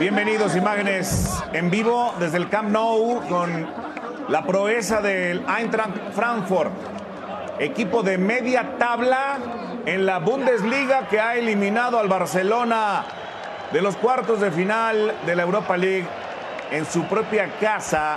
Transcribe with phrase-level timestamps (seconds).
[0.00, 3.68] Bienvenidos, imágenes en vivo desde el Camp Nou con
[4.28, 6.72] la proeza del Eintracht Frankfurt,
[7.58, 9.36] equipo de media tabla
[9.84, 13.04] en la Bundesliga que ha eliminado al Barcelona
[13.74, 16.06] de los cuartos de final de la Europa League
[16.70, 18.16] en su propia casa.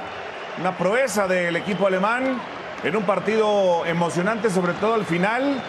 [0.61, 2.39] Una proeza del equipo alemán
[2.83, 5.61] en un partido emocionante, sobre todo al final.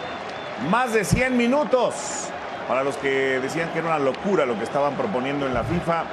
[0.70, 2.28] Más de 100 minutos
[2.68, 6.04] para los que decían que era una locura lo que estaban proponiendo en la FIFA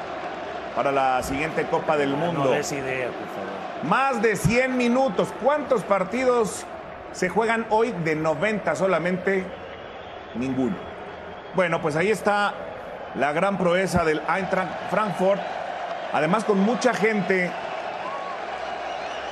[0.75, 2.45] para la siguiente Copa del Mundo.
[2.45, 3.61] No des idea, por favor.
[3.83, 5.29] Más de 100 minutos.
[5.41, 6.65] ¿Cuántos partidos
[7.11, 9.45] se juegan hoy de 90 solamente?
[10.35, 10.75] Ninguno.
[11.55, 12.53] Bueno, pues ahí está
[13.15, 15.41] la gran proeza del Eintracht Frankfurt.
[16.13, 17.51] Además con mucha gente.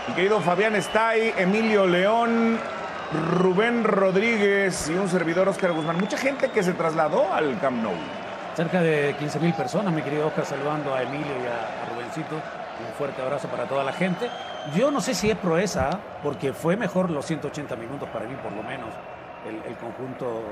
[0.07, 2.57] Mi querido Fabián Stay, Emilio León,
[3.37, 5.97] Rubén Rodríguez y un servidor Oscar Guzmán.
[5.99, 7.93] Mucha gente que se trasladó al Camp Nou.
[8.55, 12.35] Cerca de 15 mil personas, mi querido Oscar, saludando a Emilio y a, a Rubencito.
[12.35, 14.29] Un fuerte abrazo para toda la gente.
[14.75, 18.51] Yo no sé si es proeza, porque fue mejor los 180 minutos para mí, por
[18.51, 18.89] lo menos.
[19.47, 20.43] El, conjunto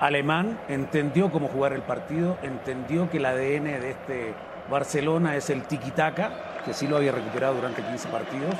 [0.00, 4.34] alemán entendió cómo jugar el partido, entendió que el ADN de este
[4.70, 8.54] Barcelona es el tiki-taka, que sí lo había recuperado durante 15 partidos,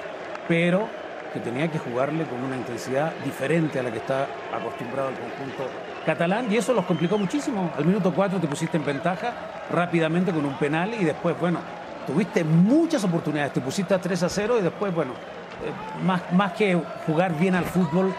[0.50, 0.88] pero
[1.32, 5.70] que tenía que jugarle con una intensidad diferente a la que está acostumbrado el conjunto
[6.04, 7.70] catalán y eso los complicó muchísimo.
[7.78, 9.32] Al minuto 4 te pusiste en ventaja
[9.70, 11.60] rápidamente con un penal y después, bueno,
[12.04, 16.54] tuviste muchas oportunidades, te pusiste a 3 a 0 y después, bueno, eh, más, más
[16.54, 18.12] que jugar bien al fútbol,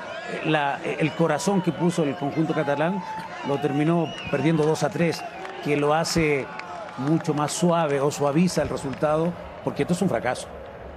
[0.46, 3.03] eh, eh, el corazón que puso el conjunto catalán
[3.46, 5.22] lo terminó perdiendo 2 a 3,
[5.66, 6.47] que lo hace
[6.97, 9.34] mucho más suave o suaviza el resultado,
[9.66, 10.47] porque esto es un fracaso.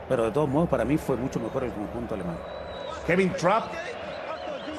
[0.08, 2.36] Pero de todos modos, para mí fue mucho mejor el conjunto alemán.
[3.06, 3.64] Kevin Trapp,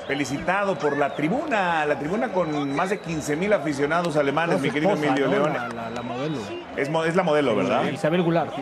[0.08, 4.92] felicitado por la tribuna, la tribuna con más de 15 mil aficionados alemanes, mi querido
[4.94, 5.32] esposa, Emilio ¿no?
[5.34, 5.54] León.
[5.54, 6.38] La, la- la modelo.
[6.76, 7.86] Es, la modelo, ¿verdad?
[7.92, 8.54] Isabel Goulart.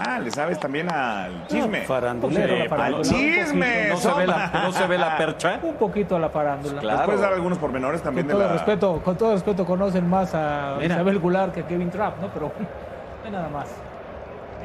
[0.00, 1.80] Ah, le sabes también al chisme.
[1.80, 2.54] Farandulero.
[2.56, 3.88] Sí, Al chisme.
[3.88, 5.58] ¿No se, ve la, ¿No se ve la percha?
[5.62, 6.80] Un poquito a la farándula.
[6.80, 6.96] Claro.
[6.98, 8.58] ¿Nos puedes dar algunos pormenores también Con de todo, la...
[8.58, 10.94] respeto, con todo respeto, conocen más a Mira.
[10.94, 12.28] Isabel Goulart que a Kevin Trapp, ¿no?
[12.32, 12.46] Pero
[13.22, 13.66] no hay nada más.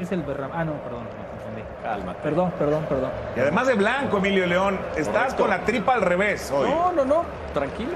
[0.00, 0.50] Es el Berram.
[0.52, 1.62] Ah, no, perdón, me confundí.
[1.82, 2.18] Cálmate.
[2.22, 3.10] Perdón, perdón, perdón.
[3.36, 5.36] Y además de blanco, Emilio León, estás Correcto.
[5.42, 6.68] con la tripa al revés hoy.
[6.70, 7.90] No, no, no, tranquilo,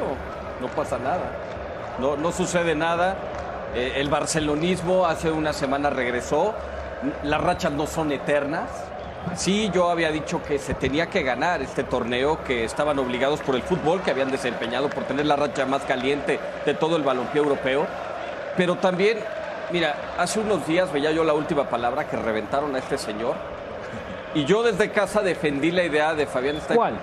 [0.61, 1.31] no pasa nada.
[1.99, 3.17] No, no sucede nada.
[3.75, 6.55] Eh, el barcelonismo hace una semana regresó.
[7.25, 8.69] Las rachas no son eternas.
[9.35, 13.57] Sí, yo había dicho que se tenía que ganar este torneo, que estaban obligados por
[13.57, 17.41] el fútbol, que habían desempeñado por tener la racha más caliente de todo el balompié
[17.41, 17.87] europeo.
[18.57, 19.19] Pero también,
[19.71, 23.35] mira, hace unos días veía yo la última palabra que reventaron a este señor.
[24.35, 26.77] Y yo desde casa defendí la idea de Fabián Stay.
[26.77, 26.95] ¿Cuál?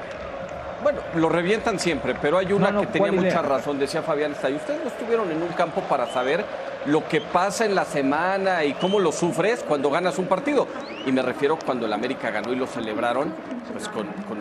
[0.84, 4.34] Bueno, lo revientan siempre, pero hay una No, no, que tenía mucha razón, decía Fabián
[4.34, 4.54] Stay.
[4.54, 6.46] Ustedes no estuvieron en un campo para saber
[6.86, 10.68] lo que pasa en la semana y cómo lo sufres cuando ganas un partido.
[11.06, 13.34] Y me refiero cuando el América ganó y lo celebraron,
[13.72, 14.38] pues con, con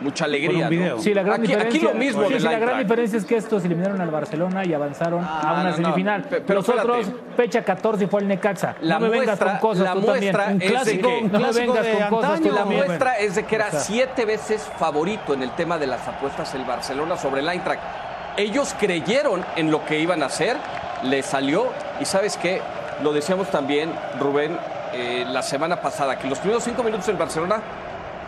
[0.00, 0.52] mucha alegría.
[0.52, 0.96] Con un video.
[0.96, 1.02] ¿no?
[1.02, 3.64] Sí, la gran aquí, diferencia, aquí lo mismo sí, la gran diferencia es que estos
[3.64, 5.76] eliminaron al Barcelona y avanzaron Ah, a una no, no.
[5.76, 6.22] semifinal.
[6.22, 8.76] Pe- pero Los otros, fecha 14 fue el Necaxa.
[8.80, 10.32] La no me vengas muestra- con cosas la tú también.
[10.34, 12.60] muestra Un es de que- no me clásico vengas de con cosas antaño, tú La
[12.60, 12.84] también.
[12.86, 16.06] muestra es de que era O sea, siete veces favorito en el tema de las
[16.06, 17.80] apuestas el Barcelona sobre el Eintracht.
[18.36, 20.56] Ellos creyeron en lo que iban a hacer,
[21.04, 21.68] le salió
[22.00, 22.60] y sabes qué,
[23.02, 23.90] lo decíamos también
[24.20, 24.58] Rubén
[24.92, 27.60] eh, la semana pasada, que los primeros cinco minutos del Barcelona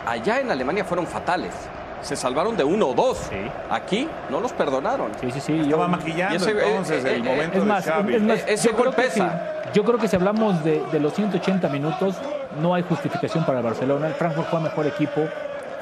[0.05, 1.53] allá en Alemania fueron fatales.
[2.01, 3.29] Se salvaron de uno o dos.
[3.69, 5.11] Aquí no los perdonaron.
[5.19, 5.57] Sí, sí, sí.
[5.57, 8.15] yo- Estaba maquillando Y ese- entonces eh, el eh, momento Es más, de Xavi.
[8.15, 9.53] es más, Eh, ese yo, gol creo que pesa.
[9.65, 12.15] si, yo creo que si hablamos de, de los 180 minutos,
[12.61, 14.07] no hay justificación para el Barcelona.
[14.07, 15.27] El Frankfurt fue mejor equipo,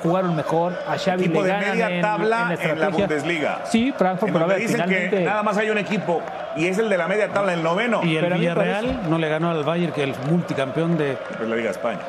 [0.02, 0.74] jugaron mejor.
[0.88, 2.90] A Xavi Equipo le de media en, tabla en la en la estrategia.
[3.08, 3.60] Bundesliga.
[3.66, 5.18] Sí, Frankfurt, pero a ver, dicen finalmente...
[5.20, 6.22] que nada más hay un equipo
[6.56, 8.02] y es el de la media tabla, el noveno.
[8.04, 11.16] Y el Pero Villarreal no le ganó al Bayern, que es el multicampeón de.
[11.38, 12.00] Pues la Liga España.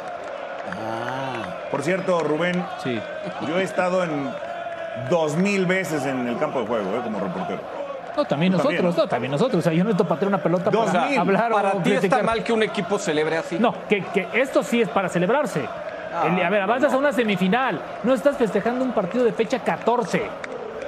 [0.72, 2.98] Ah, Por cierto, Rubén, sí.
[3.46, 4.30] yo he estado en
[5.10, 7.60] dos mil veces en el campo de juego eh, como reportero.
[8.16, 8.96] No, también nosotros, también.
[8.96, 9.60] no, también nosotros.
[9.60, 11.18] O sea, yo no patear una pelota Dos para mil.
[11.18, 12.24] hablar Para o ti está criticar.
[12.24, 13.58] mal que un equipo celebre así.
[13.60, 15.60] No, que, que esto sí es para celebrarse.
[16.24, 17.80] El- a ver, avanzas a una semifinal.
[18.02, 20.22] No estás festejando un partido de fecha 14.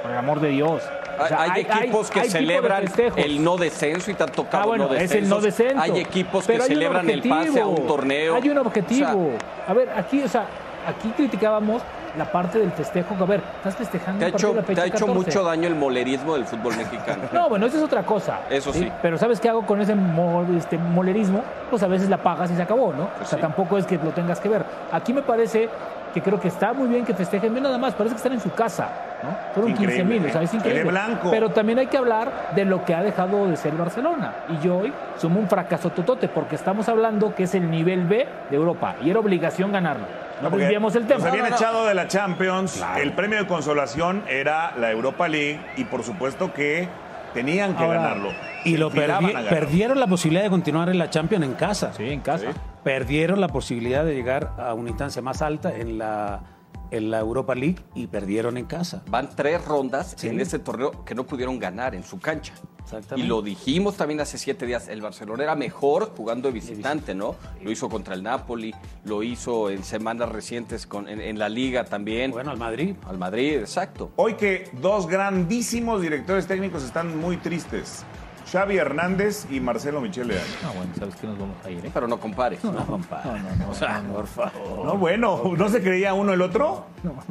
[0.01, 0.83] Por el amor de Dios.
[1.21, 2.83] O Hay, sea, hay equipos que hay celebran
[3.15, 5.81] el no descenso y te han tocado Ah, bueno, no es el no descenso.
[5.81, 8.35] Hay equipos que celebran el pase a un torneo.
[8.35, 9.07] Hay un O objetivo.
[9.07, 10.45] sea, a ver, aquí, o sea,
[10.87, 11.81] aquí criticábamos
[12.17, 13.15] la parte del festejo.
[13.19, 15.13] A ver, estás festejando te ha hecho, de te ha hecho 14.
[15.13, 17.23] mucho daño el molerismo del fútbol mexicano.
[17.31, 18.39] No, bueno, eso es otra cosa.
[18.49, 18.91] Eso sí.
[19.01, 21.41] Pero ¿sabes qué hago con ese mo- este, molerismo?
[21.69, 23.07] Pues a veces la pagas y se acabó, ¿no?
[23.17, 23.41] Pues o sea, sí.
[23.41, 24.65] tampoco es que lo tengas que ver.
[24.91, 25.69] Aquí me parece
[26.13, 28.39] que creo que está muy bien que festejen, ve nada más, parece que están en
[28.39, 28.89] su casa,
[29.23, 29.29] ¿no?
[29.53, 30.29] Fueron Increíble, 15 mil, ¿eh?
[30.29, 30.83] o sea, es de increíble.
[30.91, 31.29] blanco.
[31.31, 34.33] Pero también hay que hablar de lo que ha dejado de ser Barcelona.
[34.49, 38.27] Y yo hoy sumo un fracaso totote, porque estamos hablando que es el nivel B
[38.49, 40.05] de Europa y era obligación ganarlo.
[40.41, 41.19] No el tema.
[41.19, 41.55] Nos habían No, no, no.
[41.55, 42.83] echado de la Champions.
[42.99, 46.87] El premio de consolación era la Europa League y por supuesto que
[47.33, 48.29] tenían que Ahora, ganarlo.
[48.65, 49.49] Y Se lo perdi- a ganar.
[49.49, 51.93] perdieron la posibilidad de continuar en la Champions en casa.
[51.93, 52.47] Sí, en casa.
[52.83, 56.41] Perdieron la posibilidad de llegar a una instancia más alta en la,
[56.89, 59.03] en la Europa League y perdieron en casa.
[59.07, 60.27] Van tres rondas Sí.
[60.29, 62.53] en este torneo que no pudieron ganar en su cancha.
[62.83, 63.25] Exactamente.
[63.25, 67.35] Y lo dijimos también hace siete días, el Barcelona era mejor jugando de visitante, ¿no?
[67.61, 68.73] Lo hizo contra el Napoli,
[69.05, 72.31] lo hizo en semanas recientes con, en, en la liga también.
[72.31, 72.95] Bueno, al Madrid.
[73.07, 74.11] Al Madrid, exacto.
[74.15, 78.03] Hoy que dos grandísimos directores técnicos están muy tristes.
[78.51, 80.35] Xavi Hernández y Marcelo Michele.
[80.63, 81.85] No, bueno, ¿sabes qué nos vamos a ir?
[81.85, 81.91] eh?
[81.93, 82.61] Pero no compares.
[82.63, 83.29] No, compadre.
[83.41, 83.69] No, no, no.
[83.71, 84.85] O sea, Por favor.
[84.85, 86.85] No, bueno, ¿no se creía uno el otro?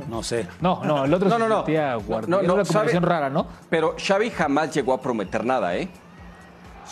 [0.08, 0.46] No sé.
[0.61, 1.56] No, no, el otro No, se no, no.
[1.56, 3.46] sentía No, guardia- no, era no, una sabe- combinación rara, ¿no?
[3.69, 5.90] Pero Xavi jamás llegó a prometer nada, ¿eh?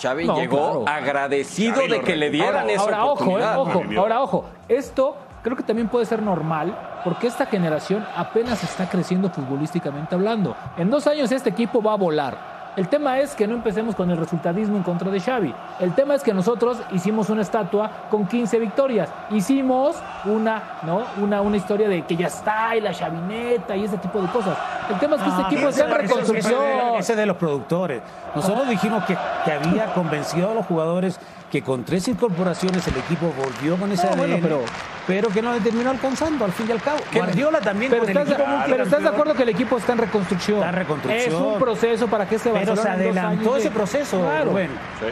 [0.02, 0.98] Xavi No, llegó claro.
[0.98, 3.58] agradecido Xavi de que le dieran esa Ahora, ojo, eh, oportunidad.
[3.58, 4.44] ojo, ahora, ojo.
[4.68, 10.54] Esto creo que también puede ser normal porque esta generación apenas está creciendo futbolísticamente hablando.
[10.76, 12.57] En dos años este equipo va a volar.
[12.78, 15.52] El tema es que no empecemos con el resultadismo en contra de Xavi.
[15.80, 19.10] El tema es que nosotros hicimos una estatua con 15 victorias.
[19.30, 21.02] Hicimos una, ¿no?
[21.20, 24.56] Una, una historia de que ya está y la chavineta y ese tipo de cosas.
[24.88, 26.62] El tema es que este equipo está en reconstrucción.
[26.62, 28.00] Ese, ese de los productores.
[28.32, 31.18] Nosotros dijimos que, que había convencido a los jugadores
[31.50, 34.60] que con tres incorporaciones el equipo volvió con ese No, bueno, ADN, pero-
[35.06, 36.98] pero que no le terminó alcanzando al fin y al cabo.
[37.14, 39.98] Guardiola también Pero con el estás, pero estás de acuerdo que el equipo está en
[39.98, 40.58] reconstrucción.
[40.58, 41.34] Está en reconstrucción.
[41.34, 44.20] Es un proceso para que este Pero Barcelona se en dos adelantó ese de- proceso,
[44.20, 44.52] Claro.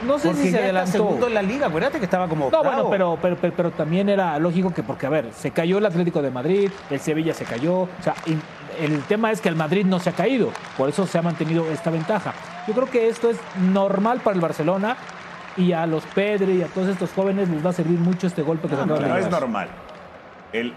[0.05, 0.93] No sé Porque si se adelantó.
[0.93, 1.67] segundo en la liga.
[1.69, 2.65] Acuérdate que estaba como No, octavo.
[2.65, 5.87] bueno, pero, pero, pero, pero también era lógico que, porque, a ver, se cayó el
[5.87, 7.83] Atlético de Madrid, el Sevilla se cayó.
[7.83, 8.37] O sea, y
[8.85, 10.51] el tema es que el Madrid no se ha caído.
[10.77, 12.35] Por eso se ha mantenido esta ventaja.
[12.69, 13.39] Yo creo que esto es
[13.73, 14.97] normal para el Barcelona
[15.57, 18.43] y a los Pedri y a todos estos jóvenes les va a servir mucho este
[18.43, 19.69] golpe que se acaba de No es normal.
[20.53, 20.75] El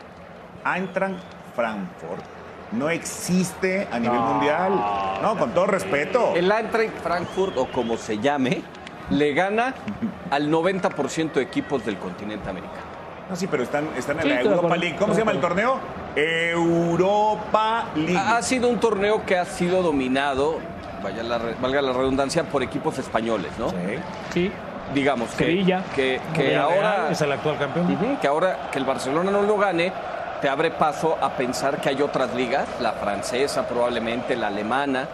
[0.65, 1.19] Eintracht
[1.55, 2.23] Frankfurt
[2.71, 4.71] no existe a nivel mundial.
[5.21, 6.33] No, con todo respeto.
[6.35, 8.61] El Eintracht Frankfurt, o como se llame,
[9.09, 9.73] le gana
[10.29, 12.89] al 90% de equipos del continente americano.
[13.29, 14.75] No, sí, pero están, están en Sí, la Europa.
[14.77, 14.95] League.
[14.97, 15.79] ¿Cómo Estoy se llama el torneo?
[16.15, 18.17] Europa League.
[18.17, 20.57] Ha sido un torneo que ha sido dominado,
[21.03, 23.69] vaya la valga la redundancia, por equipos españoles, ¿no?
[23.69, 23.75] Sí.
[24.33, 24.51] Sí,
[24.94, 25.83] Digamos que, Sevilla.
[25.95, 28.18] que, que Villarreal ahora es el actual campeón.
[28.21, 29.91] Que ahora que el Barcelona no lo gane,
[30.41, 35.07] te abre paso a pensar que hay otras ligas, la francesa probablemente, la alemana,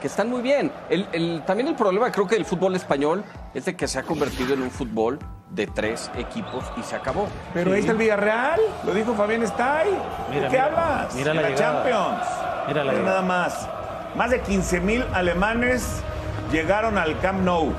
[0.00, 0.72] que están muy bien.
[0.90, 3.22] El- el- también el problema creo que del fútbol español
[3.54, 5.18] es de que se ha convertido en un fútbol
[5.50, 7.28] de tres equipos y se acabó.
[7.54, 8.60] Pero ahí está el Villarreal.
[8.84, 9.90] Lo dijo Fabián Stay.
[10.30, 11.14] Mira, ¿De qué mira, hablas?
[11.14, 11.54] mira la la.
[11.54, 12.18] Champions.
[12.66, 13.04] Mira la Mira llegada.
[13.04, 13.68] nada más.
[14.16, 16.02] Más de 15 mil alemanes
[16.50, 17.72] llegaron al Camp Nou.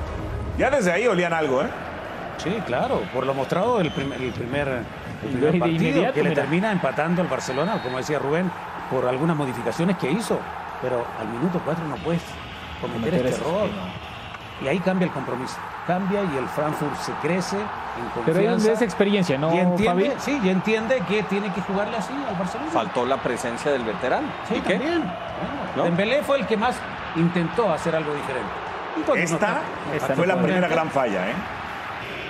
[0.58, 1.68] Ya desde ahí olían algo, ¿eh?
[2.38, 4.68] Sí, claro, por lo mostrado el primer, el primer,
[5.24, 6.42] el partido inmediato, que le mira.
[6.42, 8.52] termina empatando al Barcelona, como decía Rubén,
[8.92, 10.40] por algunas modificaciones que hizo,
[10.82, 12.22] pero al minuto cuatro no puedes
[12.82, 13.70] cometer, Cometer este error.
[14.64, 15.56] Y ahí cambia el compromiso,
[15.88, 17.64] cambia y el Frankfurt se crece en
[18.26, 18.68] Pero es confianza.
[18.68, 20.20] de esa experiencia, ¿no, y entiende, Fabi?
[20.20, 22.70] sí, y entiende que tiene que jugarle así al Barcelona.
[22.72, 24.28] Faltó la presencia del veterano.
[24.48, 24.74] Sí, ¿Y qué?
[24.76, 25.00] también.
[25.02, 25.14] Bueno,
[25.78, 25.84] ¿No?
[25.84, 26.76] Dembélé fue el que más
[27.16, 28.50] intentó hacer algo diferente.
[29.08, 29.62] No Esta,
[30.16, 31.34] fue no la primera gran falla, ¿eh?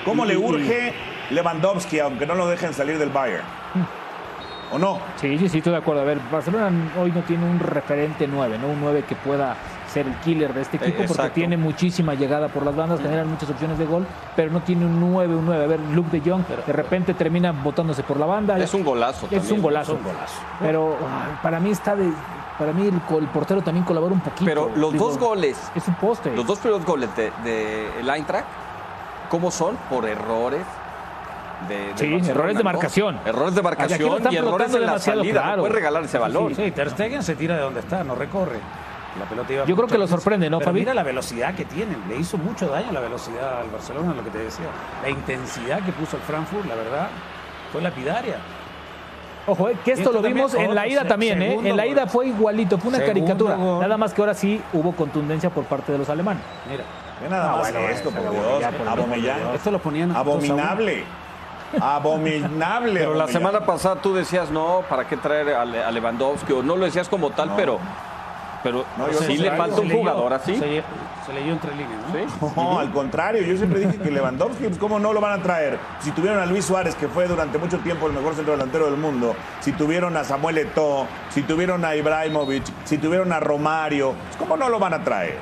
[0.05, 0.93] ¿Cómo le urge
[1.29, 3.43] Lewandowski, aunque no lo dejen salir del Bayern?
[4.71, 4.99] ¿O no?
[5.17, 6.01] Sí, sí, sí, estoy de acuerdo.
[6.01, 8.67] A ver, Barcelona hoy no tiene un referente 9, ¿no?
[8.67, 9.55] Un 9 que pueda
[9.93, 13.29] ser el killer de este Eh, equipo porque tiene muchísima llegada por las bandas, generan
[13.29, 15.63] muchas opciones de gol, pero no tiene un 9, un 9.
[15.63, 18.57] A ver, Luke de Jong de repente termina botándose por la banda.
[18.57, 19.27] Es un golazo.
[19.27, 19.55] Es también.
[19.55, 19.93] un golazo.
[19.93, 20.33] Es un golazo.
[20.59, 22.11] Pero ah, para mí está de.
[22.57, 24.45] Para mí el, portero también colabora un poquito.
[24.45, 26.35] Pero los Digo, dos goles, Es un poste.
[26.35, 28.45] los dos primeros goles de, de el Eintracht,
[29.29, 29.75] ¿cómo son?
[29.89, 30.61] Por errores.
[31.67, 32.69] De, de Sí, Barcelona, errores de ¿no?
[32.71, 33.19] marcación.
[33.25, 35.41] Errores de marcación y errores en la salida.
[35.41, 35.55] claro.
[35.57, 36.53] No puedes regalar ese balón.
[36.55, 38.59] Sí, Ter Stegen se tira de donde está, no recorre.
[39.19, 40.79] La pelota iba Yo creo que lo sorprende, ¿no, Fabi?
[40.79, 41.97] Mira la velocidad que tienen.
[42.09, 44.65] Le hizo mucho daño la velocidad al Barcelona, lo que te decía.
[45.03, 47.07] La intensidad que puso el Frankfurt, la verdad,
[47.71, 48.37] fue lapidaria.
[49.45, 51.59] Ojo, eh, que esto, esto lo vimos también, en la ida se- también, ¿eh?
[51.63, 53.55] En la ida fue igualito, fue una caricatura.
[53.55, 53.81] gol.
[53.81, 56.41] Nada más que ahora sí hubo contundencia por parte de los alemanes.
[56.69, 56.83] Mira,
[57.21, 58.33] Ve nada Ah, más bueno, esto, por Dios.
[58.35, 60.15] por esto lo ponían.
[60.15, 61.03] Abominable.
[61.81, 62.99] Abominable.
[62.99, 66.53] Pero la semana pasada tú decías, no, ¿para qué traer a, Le- a Lewandowski?
[66.53, 67.79] O no lo decías como tal, pero,
[68.63, 70.55] pero No, yo sí le falta un Se leyó- jugador así.
[70.55, 70.83] Se,
[71.25, 72.13] se leyó entre líneas, ¿no?
[72.49, 72.51] Sí.
[72.55, 75.77] No, al contrario, yo siempre dije que Lewandowski, pues, ¿cómo no lo van a traer?
[75.99, 78.97] Si tuvieron a Luis Suárez, que fue durante mucho tiempo el mejor centro delantero del
[78.97, 84.37] mundo, si tuvieron a Samuel Eto'o, si tuvieron a Ibrahimovic, si tuvieron a Romario, pues,
[84.37, 85.37] ¿cómo no lo van a traer?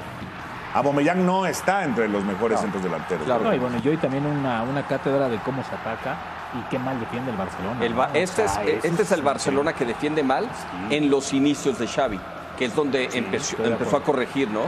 [0.73, 3.25] Abomellán no está entre los mejores centros delanteros.
[3.25, 3.43] Claro.
[3.43, 6.15] No, y bueno, yo y también una, una cátedra de cómo se ataca
[6.57, 7.83] y qué mal defiende el Barcelona.
[7.85, 8.13] El Ba- ¿no?
[8.13, 10.47] O este es, sea, este es el Barcelona que defiende mal
[10.89, 12.19] en los inicios de Xavi,
[12.61, 14.61] que es donde empezó, empezó a corregir, ¿no?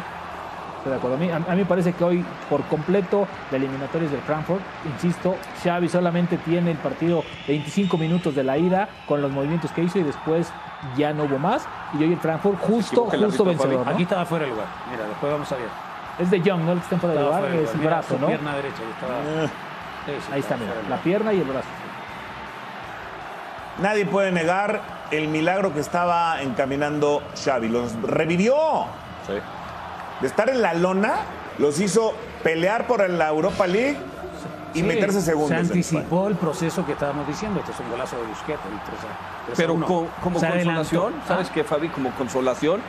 [0.77, 1.15] Estoy de acuerdo.
[1.15, 4.61] A mí, a, a mí me parece que hoy, por completo, la eliminatorias del Frankfurt,
[4.91, 9.83] insisto, Xavi solamente tiene el partido 25 minutos de la ida con los movimientos que
[9.83, 10.51] hizo y después
[10.97, 11.67] ya no hubo más.
[11.99, 13.85] Y hoy el Frankfurt justo, el justo vencedor.
[13.85, 13.91] ¿no?
[13.91, 14.65] Aquí estaba fuera de lugar.
[14.89, 15.67] Mira, después vamos a ver.
[16.17, 16.71] Es de Young, ¿no?
[16.71, 18.27] El que está en fuera de Estaba lugar, es el brazo, ¿no?
[18.27, 18.77] pierna derecha.
[18.81, 19.49] ahí estaba- Eh,
[20.05, 21.67] Sí, sí, Ahí está, mira, la pierna y el brazo.
[23.79, 27.69] Nadie puede negar el milagro que estaba encaminando Xavi.
[27.69, 28.55] Los revivió.
[29.27, 29.33] Sí.
[30.21, 31.15] De estar en la lona,
[31.57, 32.13] los hizo
[32.43, 33.97] pelear por la Europa League
[34.73, 35.49] y Sí, meterse segundos.
[35.49, 37.59] Se anticipó el proceso que estábamos diciendo.
[37.59, 38.59] Este es un golazo de Busquets.
[38.65, 39.85] el 3 a- 3 a Pero 1.
[39.85, 41.27] co- como Se consolación, adelantó.
[41.27, 41.89] ¿sabes qué, Fabi?
[41.89, 42.81] Como consolación,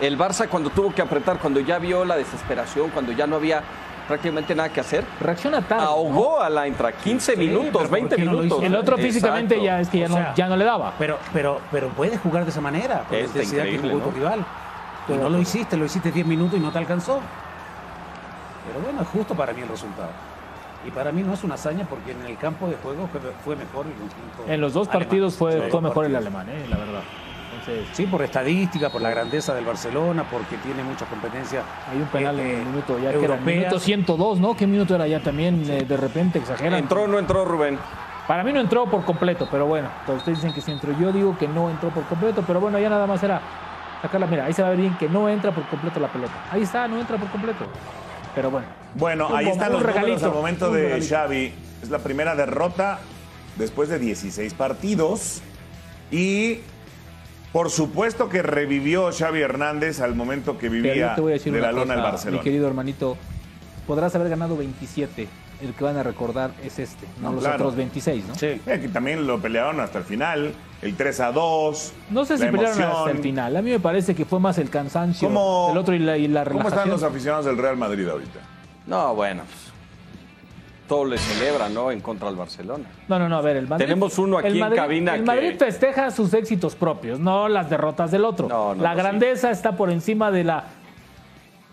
[0.00, 3.62] el Barça cuando tuvo que apretar, cuando ya vio la desesperación, cuando ya no había
[4.06, 5.82] prácticamente nada que hacer, Reacciona tarde.
[5.84, 5.90] ¿no?
[5.90, 8.62] ahogó a la intra 15 Sí, minutos, pero ¿por 20 qué no lo minutos.
[8.64, 9.64] El otro físicamente Exacto.
[9.66, 10.92] ya es que ya, O no, sea, ya no le daba.
[10.98, 14.10] Pero, pero, pero puede jugar de esa manera, Está intensidad que increíble, jugó ¿no?
[14.12, 14.44] tu rival.
[15.08, 17.20] Y no lo hiciste, lo hiciste 10 minutos y no te alcanzó.
[18.66, 20.08] Pero bueno, es justo para mí el resultado.
[20.86, 23.56] Y para mí no es una hazaña porque en el campo de juego fue, fue
[23.56, 25.02] mejor el conjunto En los dos alemán.
[25.08, 27.00] partidos fue, fue mejor el alemán, eh, la verdad.
[27.92, 31.62] Sí, por estadística, por la grandeza del Barcelona, porque tiene mucha competencia.
[31.90, 34.56] hay un penal en eh, el minuto ya que era el minuto 102, ¿no?
[34.56, 35.64] ¿Qué minuto era ya también?
[35.68, 36.74] eh, de repente exageran.
[36.74, 37.78] ¿Entró o no entró Rubén?
[38.26, 40.98] Para mí no entró por completo, pero bueno, todos ustedes dicen que sí entró.
[40.98, 43.40] Yo digo que no entró por completo, pero bueno, ya nada más era
[44.00, 44.26] sacarla.
[44.26, 46.32] Mira, ahí se va a ver bien que no entra por completo la pelota.
[46.50, 47.66] Ahí está, no entra por completo.
[48.34, 48.66] Pero bueno.
[48.94, 51.14] Bueno, Un ahí están los regalito, al momento de regalito.
[51.14, 51.52] Xavi.
[51.82, 52.98] Es la primera derrota
[53.56, 55.42] después de 16 partidos.
[56.10, 56.60] Y
[57.54, 61.34] por supuesto que revivió Xavi Hernández al momento que Pero vivía yo te voy a
[61.34, 62.42] decir de la lona cosa, del Mi Barcelona.
[62.42, 63.16] querido hermanito,
[63.86, 65.28] podrás haber ganado 27.
[65.62, 67.56] El que van a recordar es este, no, No, los claro.
[67.56, 68.34] otros 26, ¿no?
[68.34, 68.46] Sí.
[68.48, 71.92] Eh, que también lo pelearon hasta el final, el 3 a 2.
[72.10, 72.98] No sé si la pelearon emoción.
[72.98, 73.56] hasta el final.
[73.56, 76.26] A mí me parece que fue más el cansancio ¿Cómo- del otro y la, y
[76.26, 78.40] la ¿Cómo están los aficionados del Real Madrid ahorita?
[78.88, 79.72] No, bueno, pues,
[80.88, 81.90] todo le celebra, ¿no?
[81.90, 82.84] En contra del Barcelona.
[83.08, 83.84] No, no, no, a ver, el Madrid.
[83.86, 87.48] Tenemos uno aquí el en Madrid- cabina El que- Madrid festeja sus éxitos propios, no
[87.48, 88.48] las derrotas del otro.
[88.48, 89.02] No, no, la no, sí.
[89.02, 90.64] grandeza está por encima de la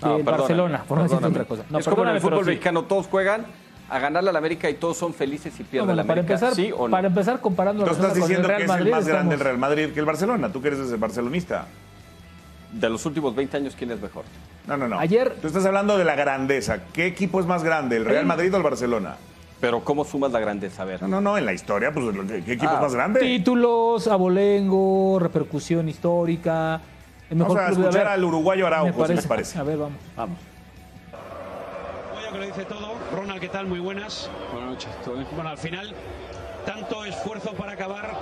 [0.02, 1.28] No, perdóname, Barcelona, por no perdóname.
[1.34, 1.64] otra cosa.
[1.70, 2.50] No, es como en el fútbol sí.
[2.52, 3.46] mexicano, todos juegan
[3.90, 6.34] a ganarle al América y todos son felices y No, pierden bueno, la para América.
[6.36, 6.92] empezar, ¿Sí o no?
[6.92, 9.36] para empezar comparando Tú estás Barcelona con el diciendo que es Madrid, el más grande
[9.36, 10.50] el Real Madrid que el Barcelona.
[10.52, 11.66] Tú que eres ese barcelonista.
[12.72, 14.24] De los últimos 20 años, ¿quién es mejor?
[14.68, 15.00] No, no, no.
[15.00, 16.80] Ayer- Tú estás hablando de la grandeza.
[16.94, 19.16] ¿Qué equipo es más grande, el Real Madrid o el Barcelona?
[19.60, 20.82] Pero ¿cómo sumas la grandeza?
[20.84, 21.02] A ver.
[21.02, 21.38] No, no, no.
[21.38, 22.06] En la historia, pues,
[22.46, 23.20] ¿qué equipo Ah, es más grande?
[23.20, 26.82] Títulos, abolengo, repercusión histórica.
[27.30, 29.60] El mejor Vamos a club de- escuchar ver, al uruguayo me Araujo, si les parece.
[29.60, 29.98] A ver, vamos.
[30.16, 30.38] Vamos.
[32.14, 32.94] Goya que lo dice todo.
[33.16, 33.68] Ronald, ¿qué tal?
[33.68, 34.30] Muy buenas.
[34.52, 35.28] Buenas noches, ¿todo bien?
[35.36, 35.94] Bueno, al final,
[36.66, 38.14] tanto esfuerzo para acabar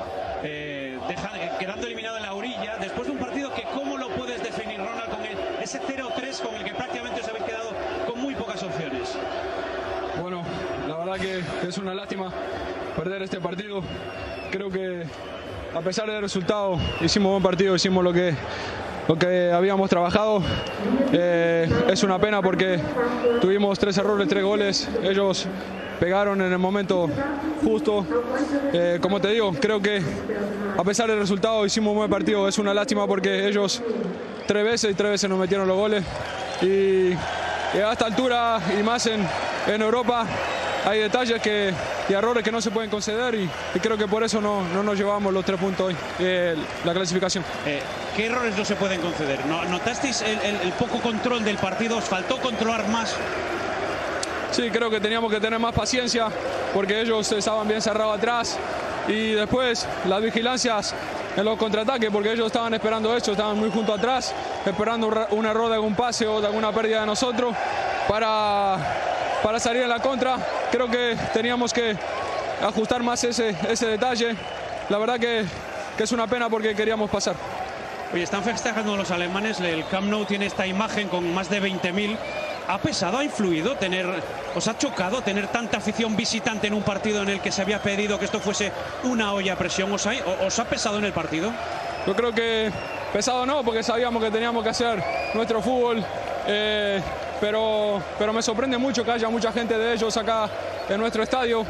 [0.44, 4.44] eh, eh, quedando eliminado en la orilla, después de un partido que, ¿cómo lo puedes
[4.44, 7.70] definir, Ronald, con el- ese 0-3 con el que prácticamente os habéis quedado
[8.08, 9.18] con muy pocas opciones?
[10.22, 10.44] Bueno,
[10.88, 11.26] la verdad
[11.62, 12.32] que es una lástima
[12.96, 13.82] perder este partido.
[14.52, 15.04] Creo que
[15.74, 18.36] a pesar del resultado hicimos buen partido, hicimos lo que,
[19.08, 20.44] lo que habíamos trabajado.
[21.12, 22.80] Eh, es una pena porque
[23.42, 24.88] tuvimos tres errores, tres goles.
[25.02, 25.48] Ellos
[26.00, 27.10] pegaron en el momento
[27.64, 28.06] justo.
[28.72, 30.02] Eh, como te digo, creo que
[30.78, 32.48] a pesar del resultado hicimos un buen partido.
[32.48, 33.82] Es una lástima porque ellos
[34.46, 36.04] tres veces y tres veces nos metieron los goles.
[36.62, 37.14] Y,
[37.78, 39.26] y a esta altura y más en,
[39.68, 40.28] en Europa
[40.86, 41.74] hay detalles que,
[42.08, 44.82] y errores que no se pueden conceder y, y creo que por eso no, no
[44.84, 46.56] nos llevamos los tres puntos hoy, eh,
[46.86, 47.44] la clasificación.
[47.66, 47.82] Eh,
[48.16, 49.46] ¿Qué errores no se pueden conceder?
[49.46, 51.98] ¿No- ¿Notasteis el, el- el poco control del partido?
[51.98, 53.16] ¿Os faltó controlar más?
[54.52, 56.28] Sí, creo que teníamos que tener más paciencia
[56.74, 58.58] porque ellos estaban bien cerrados atrás
[59.08, 60.94] y después las vigilancias
[61.38, 64.34] en los contraataques porque ellos estaban esperando eso, estaban muy junto atrás,
[64.66, 67.56] esperando un, ra- un error de algún pase o de alguna pérdida de nosotros
[68.08, 68.78] para,
[69.44, 70.38] para salir en la contra.
[70.72, 71.96] Creo que teníamos que
[72.62, 74.36] ajustar más ese, ese detalle.
[74.90, 75.46] La verdad que
[76.00, 77.36] que es una pena porque queríamos pasar.
[78.14, 82.16] Oye, están festejando los alemanes, el Camp Nou tiene esta imagen con más de 20.000.
[82.70, 84.08] ¿Ha pesado, ha influido tener,
[84.56, 87.82] os ha chocado tener tanta afición visitante en un partido en el que se había
[87.82, 88.72] pedido que esto fuese
[89.04, 89.92] una olla a presión?
[89.92, 90.14] ¿Os ha,
[90.48, 91.52] os ha pesado en el partido?
[92.08, 92.72] Yo creo que
[93.12, 95.04] pesado no, porque sabíamos que teníamos que hacer
[95.34, 96.02] nuestro fútbol.
[96.48, 97.02] eh,
[97.40, 100.50] pero, pero me sorprende mucho que haya mucha gente de ellos acá
[100.90, 101.66] en nuestro estadio.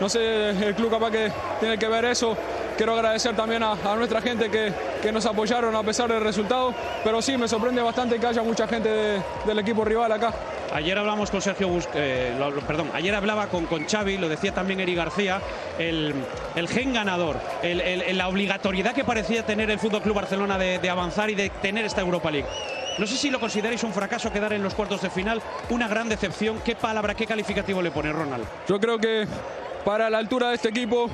[0.00, 2.36] No sé, el club capaz que tiene que ver eso.
[2.76, 6.74] Quiero agradecer también a, nuestra gente que, que nos apoyaron a pesar del resultado.
[7.04, 10.32] Pero sí, me sorprende bastante que haya mucha gente de- del equipo rival acá.
[10.74, 12.32] Ayer hablamos con Sergio eh,
[12.66, 15.40] perdón, ayer hablaba con, con Xavi, lo decía también Eri García,
[15.78, 16.12] el,
[16.56, 21.36] el gen ganador, la obligatoriedad que parecía tener el Fútbol Club Barcelona de avanzar y
[21.36, 22.48] de tener esta Europa League.
[22.96, 26.08] No sé si lo consideráis un fracaso quedar en los cuartos de final, una gran
[26.08, 26.60] decepción.
[26.64, 28.44] ¿Qué palabra, qué calificativo le pone Ronald?
[28.68, 29.26] Yo creo que
[29.84, 31.10] para la altura de este equipo,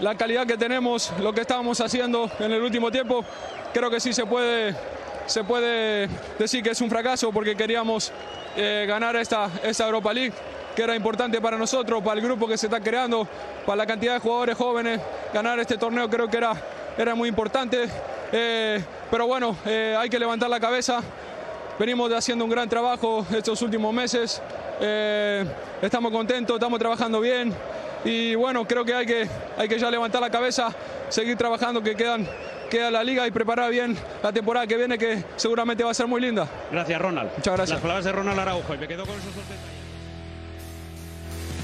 [0.00, 3.24] la calidad que tenemos, lo que estábamos haciendo en el último tiempo,
[3.72, 4.76] creo que sí se puede,
[5.24, 6.08] se puede
[6.38, 8.12] decir que es un fracaso porque queríamos
[8.54, 10.34] eh, ganar esta, esta Europa League,
[10.74, 13.26] que era importante para nosotros, para el grupo que se está creando,
[13.66, 15.00] para la cantidad de jugadores jóvenes.
[15.32, 16.54] Ganar este torneo creo que era,
[16.96, 17.88] era muy importante.
[18.32, 21.00] Eh, pero bueno, eh, hay que levantar la cabeza.
[21.78, 24.40] Venimos haciendo un gran trabajo estos últimos meses.
[24.80, 25.44] Eh,
[25.80, 27.52] estamos contentos, estamos trabajando bien.
[28.04, 30.74] Y bueno, creo que hay que, hay que ya levantar la cabeza,
[31.08, 32.26] seguir trabajando, que quedan,
[32.68, 36.06] queda la liga y preparar bien la temporada que viene, que seguramente va a ser
[36.08, 36.48] muy linda.
[36.70, 37.30] Gracias, Ronald.
[37.36, 37.70] Muchas gracias.
[37.70, 38.74] Las palabras de Ronald Araujo.
[38.74, 39.81] Y me quedo con.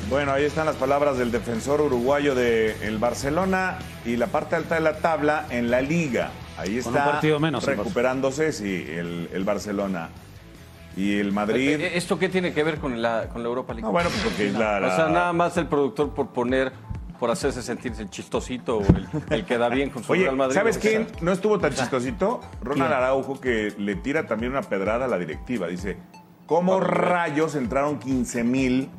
[0.08, 4.80] Bueno, ahí están las palabras del defensor uruguayo del Barcelona y la parte alta de
[4.80, 6.30] la tabla en la liga.
[6.56, 10.08] Ahí Con un está partido menos, el recuperándose, sí, el, el Barcelona.
[10.96, 11.78] Y el Madrid.
[11.80, 13.82] Eh, ¿Esto qué tiene que ver con la, con la Europa League?
[13.86, 16.72] No, bueno, pues porque la- O sea, nada más el productor por poner,
[17.20, 20.54] por hacerse sentirse chistosito o el, el que da bien con su Oye, Real Madrid.
[20.54, 22.40] ¿sabes quién no estuvo tan chistosito?
[22.62, 22.98] Ronald ¿Quién?
[22.98, 25.68] Araujo que le tira también una pedrada a la directiva.
[25.68, 25.98] Dice,
[26.48, 28.90] ¿cómo rayos entraron 15 mil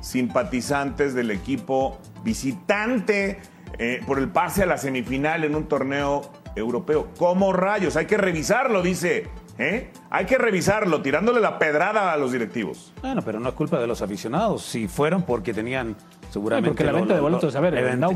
[0.00, 3.40] simpatizantes del equipo visitante
[3.78, 7.08] eh, por el pase a la semifinal en un torneo europeo?
[7.18, 7.96] ¿Cómo rayos?
[7.96, 9.26] Hay que revisarlo, dice.
[9.58, 9.90] ¿eh?
[10.10, 12.92] Hay que revisarlo, tirándole la pedrada a los directivos.
[13.00, 14.62] Bueno, pero no es culpa de los aficionados.
[14.62, 15.96] Si fueron porque tenían
[16.32, 16.70] seguramente.
[16.70, 18.10] porque la lo- venta de lo- boletos, a ver, le, vendieron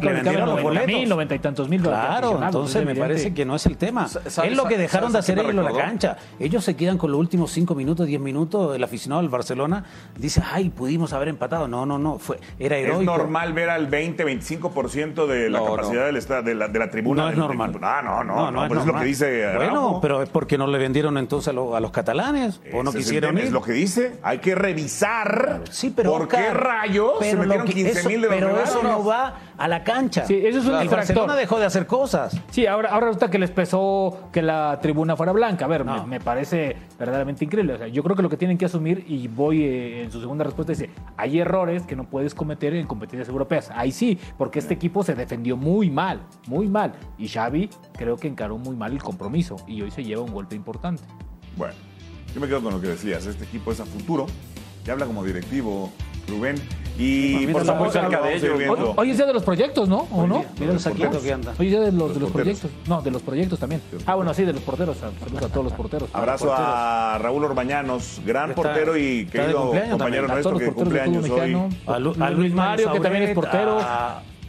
[0.48, 1.08] los 90 mil, boletos.
[1.10, 1.96] 90 y tantos mil Claro,
[2.28, 4.08] aficionados, entonces es me parece que no es el tema.
[4.08, 6.16] ¿Sabes- Es lo que dejaron de hacer ellos en la cancha.
[6.40, 8.74] Ellos se quedan con los últimos 5 minutos, 10 minutos.
[8.74, 9.84] El aficionado del Barcelona
[10.16, 11.68] dice, ay, pudimos haber empatado.
[11.68, 12.18] No, no, no.
[12.18, 13.00] Fue, era heroico.
[13.00, 16.06] Es normal ver al 20-25% de la No, capacidad no.
[16.06, 17.22] del esta- de, la, de la tribuna.
[17.22, 17.78] No es del- normal.
[17.82, 20.66] Ah, no, no, no, es pero es lo que dice Bueno, pero es porque no
[20.66, 22.60] le vendieron entonces a, lo- a los catalanes.
[22.72, 23.46] O no es quisieron tema, ir.
[23.46, 24.16] Es lo que dice.
[24.22, 28.20] Hay que revisar Sí, pero por qué rayos se pero metieron que- 15 eso- mil
[28.22, 30.24] de los Pero eso no va a la cancha.
[30.26, 30.96] Sí, eso es un infractor.
[30.96, 32.40] Barcelona dejó de hacer cosas.
[32.50, 35.64] Sí, ahora, ahora resulta que les pesó que la tribuna fuera blanca.
[35.64, 37.74] A ver, me, me parece verdaderamente increíble.
[37.74, 40.20] O sea, yo creo que lo que tienen que asumir, y voy eh, en su
[40.20, 43.70] segunda respuesta, dice, hay errores que no puedes cometer en competencias europeas.
[43.74, 46.92] Ahí sí, porque este equipo se defendió muy mal, muy mal.
[47.18, 50.54] Y Xavi creo que encaró muy mal el compromiso y hoy se lleva un golpe
[50.54, 51.02] importante.
[51.56, 51.74] Bueno,
[52.34, 53.24] yo me quedo con lo que decías.
[53.26, 54.26] Este equipo es a futuro.
[54.84, 55.90] Ya habla como directivo
[56.28, 56.56] Rubén.
[56.98, 58.58] Y por muy cerca lo de ellos.
[58.70, 60.06] Hoy, hoy es día de los proyectos, ¿no?
[60.10, 60.44] ¿O no?
[60.58, 61.52] Mira el saquito que anda.
[61.58, 62.70] Hoy es día de los, Los de los proyectos.
[62.86, 63.82] No, de los proyectos también.
[64.06, 64.96] Ah, bueno, sí, de los porteros.
[64.96, 66.08] Saludos a todos los porteros.
[66.14, 70.24] Abrazo a Raúl Orbañanos, gran Está- portero y querido compañero también.
[70.24, 71.56] A nuestro todos que los cumple años hoy.
[71.86, 73.78] A Lu- a Luis Mario, que también es portero.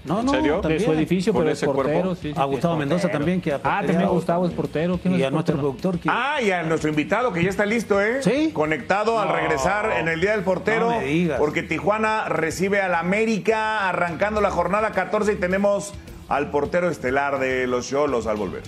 [0.07, 2.15] No, ¿En no, de su edificio, ¿Con pero es portero.
[2.15, 4.07] sí, sí, A Gustavo Mendoza también, que Ah, también.
[4.07, 4.97] Gustavo es portero.
[5.01, 5.59] ¿Quién Y es a nuestro portero?
[5.59, 6.09] productor que...
[6.11, 8.23] Ah, y a nuestro invitado que ya está listo, ¿eh?
[8.23, 8.51] ¿Sí?
[8.53, 10.91] Conectado al regresar en el Día del Portero.
[10.91, 11.39] No me digas.
[11.39, 15.93] Porque Tijuana recibe al América arrancando la jornada 14 y tenemos
[16.29, 18.61] al portero estelar de los Cholos al volver.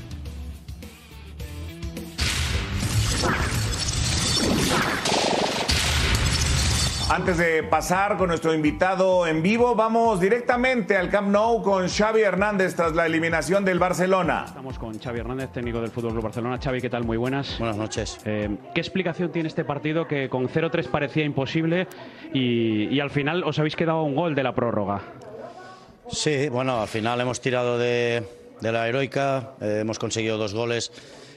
[7.10, 12.22] Antes de pasar con nuestro invitado en vivo, vamos directamente al Camp Nou con Xavi
[12.22, 14.44] Hernández tras la eliminación del Barcelona.
[14.46, 16.60] Estamos con Xavi Hernández, técnico del Fútbol Club Barcelona.
[16.64, 17.06] Xavi, ¿qué tal?
[17.06, 17.58] Muy buenas.
[17.58, 18.20] Buenas noches.
[18.26, 21.88] Eh, ¿Qué explicación tiene este partido que con 0-3 parecía imposible
[22.32, 25.02] y, y al final os habéis quedado a un gol de la prórroga?
[26.12, 28.24] Sí, bueno, al final hemos tirado de,
[28.62, 30.92] de la heroica, eh, hemos conseguido dos goles,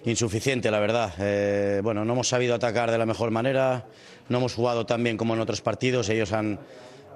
[0.05, 1.15] insuficiente la verdad.
[1.19, 3.87] Eh, bueno, no hemos sabido atacar de la mejor manera,
[4.29, 6.59] no hemos jugado tan bien como en otros partidos, ellos han,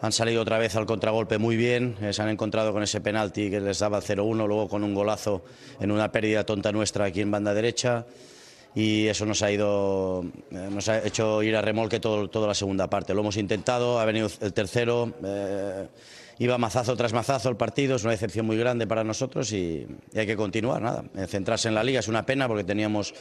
[0.02, 3.50] han salido otra vez al contragolpe muy bien, eh, se han encontrado con ese penalti
[3.50, 5.42] que les daba el 0-1, luego con un golazo
[5.80, 8.06] en una pérdida tonta nuestra aquí en banda derecha.
[8.74, 12.54] y eso nos ha ido eh, nos ha hecho ir a remolque todo, toda la
[12.54, 13.14] segunda parte.
[13.14, 15.86] Lo hemos intentado, ha venido el tercero eh,
[16.38, 20.18] iba mazazo tras mazazo el partido, es una decepción muy grande para nosotros y, y
[20.18, 23.14] hay que continuar, nada, centrarse en la liga es una pena porque teníamos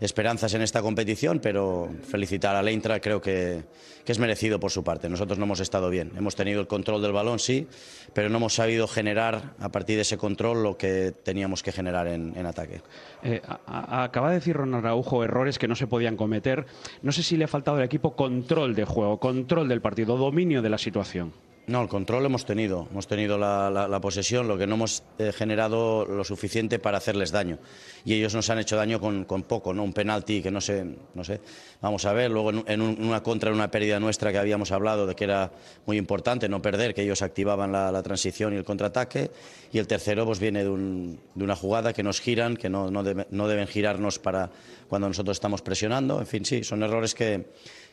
[0.00, 3.64] esperanzas en esta competición, pero felicitar a Eintracht creo que,
[4.06, 5.08] es merecido por su parte.
[5.08, 7.66] Nosotros no hemos estado bien, hemos tenido el control del balón, sí,
[8.12, 12.06] pero no hemos sabido generar a partir de ese control lo que teníamos que generar
[12.06, 12.82] en, ataque.
[13.24, 16.66] Eh, acaba de decir Ronald Araujo errores que no se podían cometer.
[17.02, 20.62] No sé si le ha faltado al equipo control de juego, control del partido, dominio
[20.62, 21.32] de la situación.
[21.68, 22.86] No, el control hemos tenido.
[22.92, 27.58] Hemos tenido la, posesión, lo que no hemos eh, generado lo suficiente para hacerles daño.
[28.04, 29.82] Y ellos nos han hecho daño con, poco, ¿no?
[29.82, 31.40] Un penalti que no sé, no sé.
[31.80, 34.70] Vamos a ver, luego en, en, un, una contra, en una pérdida nuestra que habíamos
[34.70, 35.50] hablado de que era
[35.86, 39.32] muy importante no perder, que ellos activaban la, transición y el contraataque.
[39.72, 42.92] Y el tercero pues viene de, un, de una jugada que nos giran, que no,
[42.92, 44.50] no deben girarnos para
[44.88, 46.20] cuando nosotros estamos presionando.
[46.20, 47.46] En fin, sí, son errores que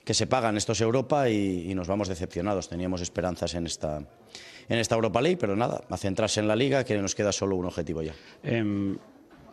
[0.03, 0.57] que se pagan.
[0.57, 2.69] Esto es Europa y, y, nos vamos decepcionados.
[2.69, 3.99] Teníamos esperanzas en esta,
[4.69, 7.55] en esta Europa League, pero nada, a centrarse en la Liga, que nos queda solo
[7.55, 8.13] un objetivo ya.
[8.43, 8.97] Eh,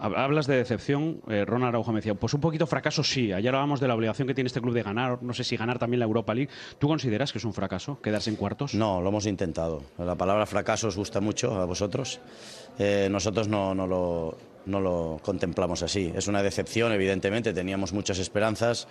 [0.01, 3.33] hablas de decepción, eh, Ronald Araujo me decía, pues un poquito fracaso sí.
[3.33, 5.79] Ayer hablábamos de la obligación que tiene este club de ganar, no sé si ganar
[5.79, 6.51] también la Europa League.
[6.79, 8.75] ¿Tú consideras que es un fracaso quedarse en cuartos?
[8.75, 9.83] No, lo hemos intentado.
[9.99, 12.21] La palabra fracaso os gusta mucho a vosotros.
[12.79, 16.13] Eh, nosotros no, no, lo, no lo contemplamos así.
[16.15, 18.89] Es una decepción, evidentemente, teníamos muchas esperanzas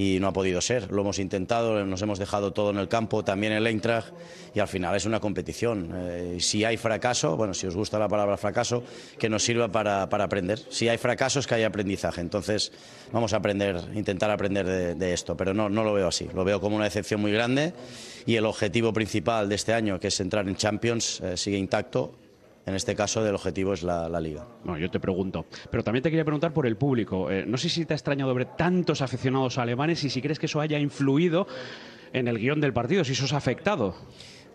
[0.00, 0.90] y no ha podido ser.
[0.90, 4.14] Lo hemos intentado, nos hemos dejado todo en el campo, también el Eintracht,
[4.54, 5.92] y al final es una competición.
[5.94, 8.82] Eh, si hay fracaso, bueno, si os gusta la palabra fracaso,
[9.18, 10.58] que nos sirva para, para aprender.
[10.70, 12.22] Si hay fracasos, que haya aprendizaje.
[12.22, 12.72] Entonces,
[13.12, 16.30] vamos a aprender, intentar aprender de, de, esto, pero no, no lo veo así.
[16.32, 17.74] Lo veo como una decepción muy grande
[18.24, 22.14] y el objetivo principal de este año, que es entrar en Champions, eh, sigue intacto
[22.66, 24.46] en este caso el objetivo es la, la, liga.
[24.64, 25.46] No, yo te pregunto.
[25.70, 27.30] Pero también te quería preguntar por el público.
[27.30, 30.46] Eh, no sé si te ha extrañado ver tantos aficionados alemanes y si crees que
[30.46, 31.46] eso haya influido
[32.12, 33.94] en el guion del partido, si eso os ha afectado.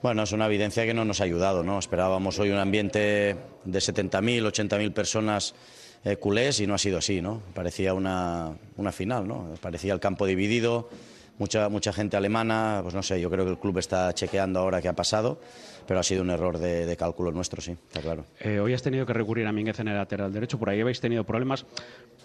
[0.02, 1.80] Bueno, es una evidencia que no nos ha ayudado, ¿no?
[1.80, 5.56] Esperábamos hoy un ambiente de 70.000, 80.000 personas
[6.04, 7.41] eh, culés y no ha sido así, ¿no?
[7.54, 9.56] Parecía una, una final, ¿no?
[9.60, 10.89] Parecía el campo dividido,
[11.38, 14.82] mucha, mucha gente alemana, pues no sé, yo creo que el club está chequeando ahora
[14.82, 15.39] qué ha pasado
[15.86, 18.26] pero ha sido un error de, de cálculo nuestro, sí, está claro.
[18.39, 21.00] Eh, hoy has tenido que recurrir a Mínguez en el lateral derecho, por ahí habéis
[21.00, 21.65] tenido problemas,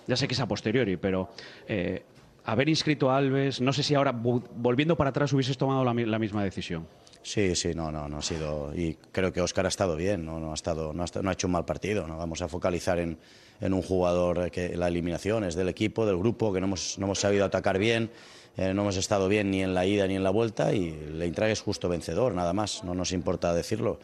[0.06, 1.30] ya sé que es a posteriori, pero
[1.68, 2.02] eh,
[2.44, 6.18] haber inscrito a Alves, no sé si ahora, volviendo para atrás, hubieses tomado la, la,
[6.18, 6.86] misma decisión.
[7.22, 8.72] Sí, sí, no, no, no ha sido.
[8.74, 11.32] Y creo que Oscar ha estado bien, no, no, ha, estado, no, ha, no ha
[11.34, 12.06] hecho un mal partido.
[12.06, 12.16] ¿no?
[12.16, 13.18] Vamos a focalizar en,
[13.60, 17.04] en un jugador que la eliminación es del equipo, del grupo, que no hemos, no
[17.04, 18.10] hemos sabido atacar bien
[18.56, 21.20] eh, no hemos estado bien ni en la ida ni en la vuelta y el
[21.22, 23.98] Eintracht es justo vencedor, nada más, no nos importa decirlo.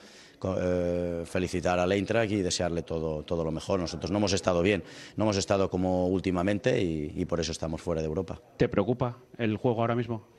[0.60, 3.80] Eh, felicitar al Eintracht y desearle todo, todo lo mejor.
[3.80, 4.84] Nosotros no hemos estado bien,
[5.16, 8.40] no hemos estado como últimamente y, y por eso estamos fuera de Europa.
[8.56, 10.36] ¿Te preocupa el juego ahora mismo?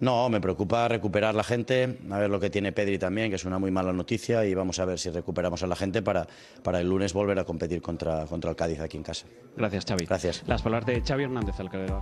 [0.00, 3.44] No, me preocupa recuperar la gente, a ver lo que tiene Pedri también, que es
[3.44, 6.26] una muy mala noticia, y vamos a ver si recuperamos a la gente para,
[6.62, 9.26] para el lunes volver a competir contra, contra el Cádiz aquí en casa.
[9.56, 10.06] Gracias, Xavi.
[10.06, 10.42] Gracias.
[10.46, 11.92] Las palabras de Xavi Hernández, alcalde.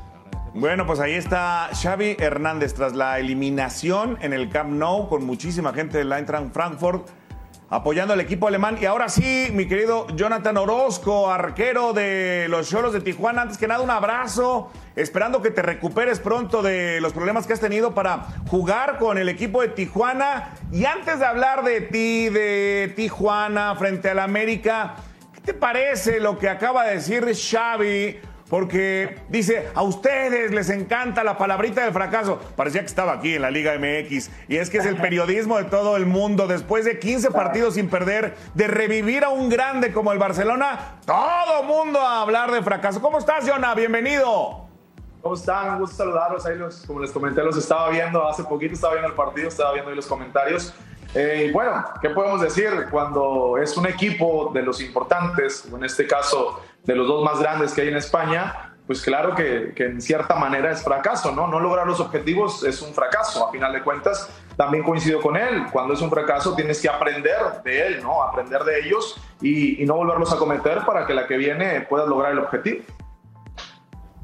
[0.54, 5.72] Bueno, pues ahí está Xavi Hernández tras la eliminación en el Camp Nou con muchísima
[5.72, 7.08] gente del Eintracht Frankfurt
[7.70, 8.78] apoyando al equipo alemán.
[8.80, 13.42] Y ahora sí, mi querido Jonathan Orozco, arquero de los Cholos de Tijuana.
[13.42, 14.70] Antes que nada, un abrazo.
[14.96, 19.28] Esperando que te recuperes pronto de los problemas que has tenido para jugar con el
[19.28, 20.54] equipo de Tijuana.
[20.72, 24.96] Y antes de hablar de ti, de Tijuana frente al América,
[25.34, 28.18] ¿qué te parece lo que acaba de decir Xavi?
[28.48, 32.40] Porque dice, a ustedes les encanta la palabrita del fracaso.
[32.56, 34.30] Parecía que estaba aquí en la Liga MX.
[34.48, 36.46] Y es que es el periodismo de todo el mundo.
[36.46, 41.62] Después de 15 partidos sin perder, de revivir a un grande como el Barcelona, todo
[41.64, 43.00] mundo a hablar de fracaso.
[43.00, 43.74] ¿Cómo estás, Jonah?
[43.74, 44.66] Bienvenido.
[45.20, 45.74] ¿Cómo están?
[45.74, 46.46] Un gusto saludarlos.
[46.46, 49.72] Ahí los, como les comenté, los estaba viendo hace poquito, estaba viendo el partido, estaba
[49.72, 50.74] viendo ahí los comentarios.
[51.14, 56.60] Eh, bueno, ¿qué podemos decir cuando es un equipo de los importantes, en este caso
[56.84, 58.74] de los dos más grandes que hay en España?
[58.86, 61.46] Pues claro que, que, en cierta manera es fracaso, ¿no?
[61.46, 64.30] No lograr los objetivos es un fracaso, a final de cuentas.
[64.56, 68.22] También coincido con él, cuando es un fracaso tienes que aprender de él, ¿no?
[68.22, 72.08] Aprender de ellos y, y no volverlos a cometer para que la que viene puedas
[72.08, 72.82] lograr el objetivo.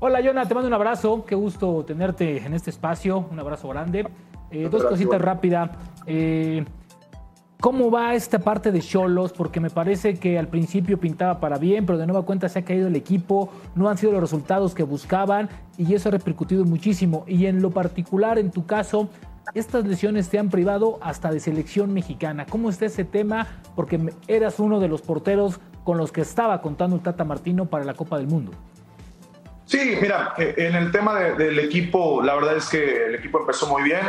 [0.01, 1.25] Hola, Jonah, te mando un abrazo.
[1.27, 3.27] Qué gusto tenerte en este espacio.
[3.31, 4.07] Un abrazo grande.
[4.55, 5.71] Eh, dos cositas rápidas.
[6.07, 6.65] Eh,
[7.61, 9.33] ¿Cómo va esta parte de Cholos?
[9.33, 12.65] Porque me parece que al principio pintaba para bien, pero de nueva cuenta se ha
[12.65, 17.25] caído el equipo, no han sido los resultados que buscaban y eso ha repercutido muchísimo.
[17.27, 19.09] Y en lo particular, en tu caso,
[19.55, 22.47] estas lesiones te han privado hasta de selección mexicana.
[22.47, 23.47] ¿Cómo está ese tema?
[23.75, 27.85] Porque eras uno de los porteros con los que estaba contando el Tata Martino para
[27.85, 28.53] la Copa del Mundo.
[29.65, 33.67] Sí, mira, en el tema de, del equipo, la verdad es que el equipo empezó
[33.69, 34.03] muy bien.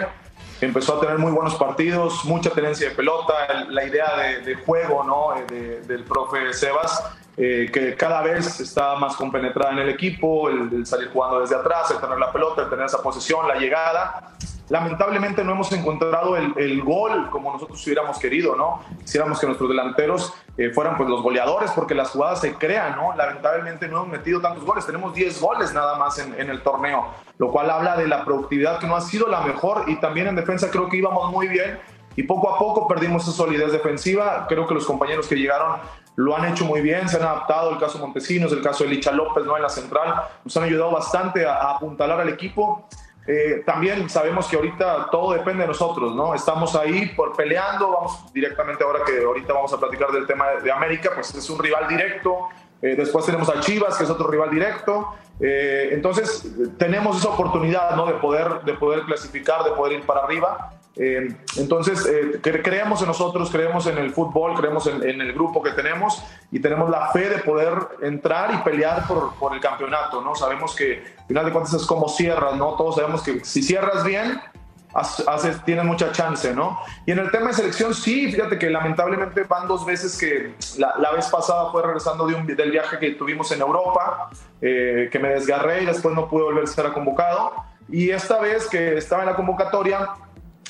[0.61, 3.33] Empezó a tener muy buenos partidos, mucha tenencia de pelota,
[3.69, 5.33] la idea de, juego ¿no?
[5.47, 7.03] del profe Sebas,
[7.37, 11.91] eh, que cada vez está más compenetrada en el equipo, el, salir jugando desde atrás,
[11.91, 14.31] el tener la pelota, el tener esa posesión, la llegada.
[14.69, 18.81] Lamentablemente no hemos encontrado el, gol como nosotros hubiéramos querido, ¿no?
[19.01, 23.15] Quisiéramos que nuestros delanteros eh, fueran pues los goleadores porque las jugadas se crean, ¿no?
[23.15, 27.05] Lamentablemente no hemos metido tantos goles, tenemos 10 goles nada más en, el torneo,
[27.37, 30.35] lo cual habla de la productividad que no ha sido la mejor y también en
[30.35, 31.79] defensa creo que íbamos muy bien
[32.15, 34.45] y poco a poco perdimos esa solidez defensiva.
[34.47, 35.79] Creo que los compañeros que llegaron
[36.15, 39.45] lo han hecho muy bien, se han adaptado, el caso Montesinos, el caso de López
[39.45, 39.57] ¿no?
[39.57, 42.87] en la central, nos han ayudado bastante a, apuntalar al equipo.
[43.27, 46.35] Eh, también sabemos que ahorita todo depende de nosotros, ¿no?
[46.35, 50.71] Estamos ahí por peleando, vamos directamente ahora que ahorita vamos a platicar del tema de,
[50.71, 52.49] América, pues es un rival directo.
[52.81, 55.15] Eh, después tenemos a Chivas, que es otro rival directo.
[55.39, 58.05] Eh, entonces tenemos esa oportunidad, ¿no?
[58.05, 60.71] De poder, de poder clasificar, de poder ir para arriba.
[60.97, 61.27] Eh,
[61.57, 66.23] entonces, eh, creemos en nosotros, creemos en el fútbol, creemos en, el grupo que tenemos
[66.51, 70.35] y tenemos la fe de poder entrar y pelear por, por, el campeonato, ¿no?
[70.35, 72.75] Sabemos que, al final de cuentas, es como cierras, ¿no?
[72.75, 74.39] Todos sabemos que si cierras bien,
[74.95, 76.79] haces, tienes mucha chance, ¿no?
[77.05, 81.11] Y en el tema de selección, sí, fíjate que lamentablemente van dos veces que la,
[81.11, 84.29] vez pasada fue regresando de un, del viaje que tuvimos en Europa,
[84.61, 87.53] eh, que me desgarré y después no pude volver a ser convocado.
[87.89, 90.09] Y esta vez que estaba en la convocatoria,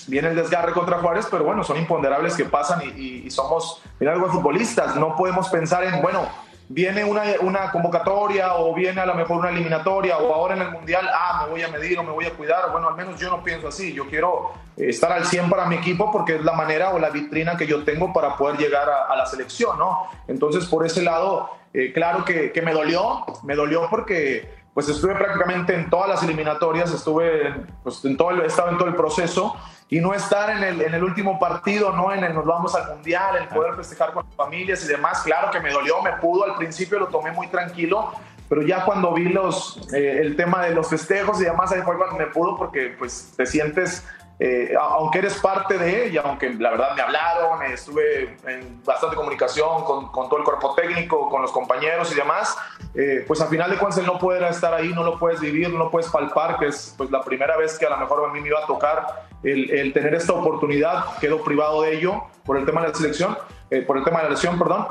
[0.07, 4.29] viene el desgarre contra Juárez, pero bueno, son imponderables que pasan y, somos, mira, algo
[4.29, 6.27] futbolistas, no podemos pensar en, bueno,
[6.67, 10.71] viene una, una, convocatoria o viene a lo mejor una eliminatoria o ahora en el
[10.71, 12.71] Mundial, ah, me voy a medir o me voy a cuidar.
[12.71, 13.93] Bueno, al menos yo no pienso así.
[13.93, 17.09] Yo quiero eh, estar al 100 para mi equipo porque es la manera o la
[17.09, 20.07] vitrina que yo tengo para poder llegar a, la selección, ¿no?
[20.27, 25.15] Entonces, por ese lado, eh, claro que, que, me dolió, me dolió porque pues estuve
[25.15, 29.55] prácticamente en todas las eliminatorias, estuve pues, en todo el, estaba en todo el proceso
[29.89, 32.95] y no estar en el, en el último partido, no en el nos vamos al
[32.95, 36.43] mundial, el poder festejar con las familias y demás, claro que me dolió, me pudo,
[36.43, 38.11] al principio lo tomé muy tranquilo,
[38.49, 41.97] pero ya cuando vi los, eh, el tema de los festejos y demás, ahí fue
[41.97, 44.03] cuando me pudo porque pues te sientes
[44.37, 49.85] eh, aunque eres parte de ella, aunque la verdad me hablaron, estuve en bastante comunicación
[49.85, 52.57] con, con, todo el cuerpo técnico, con los compañeros y demás,
[52.93, 55.69] eh, pues al final de cuentas el no poder estar ahí, no lo puedes vivir,
[55.69, 58.33] no lo puedes palpar, que es pues la primera vez que a lo mejor a
[58.33, 62.57] mí me iba a tocar el, el tener esta oportunidad, quedo privado de ello por
[62.57, 63.37] el tema de la selección,
[63.69, 64.85] eh, por el tema de la lesión, perdón,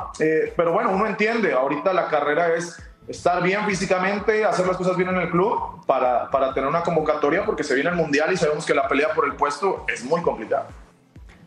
[0.57, 5.09] pero bueno, uno entiende, ahorita la carrera es estar bien físicamente, hacer las cosas bien
[5.09, 8.65] en el club para, para tener una convocatoria porque se viene el Mundial y sabemos
[8.65, 10.67] que la pelea por el puesto es muy complicada.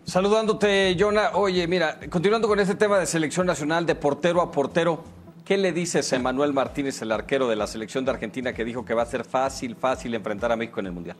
[0.04, 1.32] Saludándote, Jonah.
[1.34, 5.04] Oye, mira, continuando con este tema de selección nacional, de portero a portero,
[5.44, 8.86] ¿qué le dices a Emanuel Martínez, el arquero de la selección de Argentina, que dijo
[8.86, 11.16] que va a ser fácil, fácil enfrentar a México en el Mundial?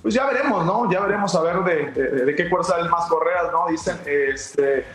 [0.00, 0.90] Pues ya veremos, ¿no?
[0.90, 3.66] Ya veremos a ver de, de, qué fuerza es más correas, ¿no?
[3.68, 4.86] Dicen, este,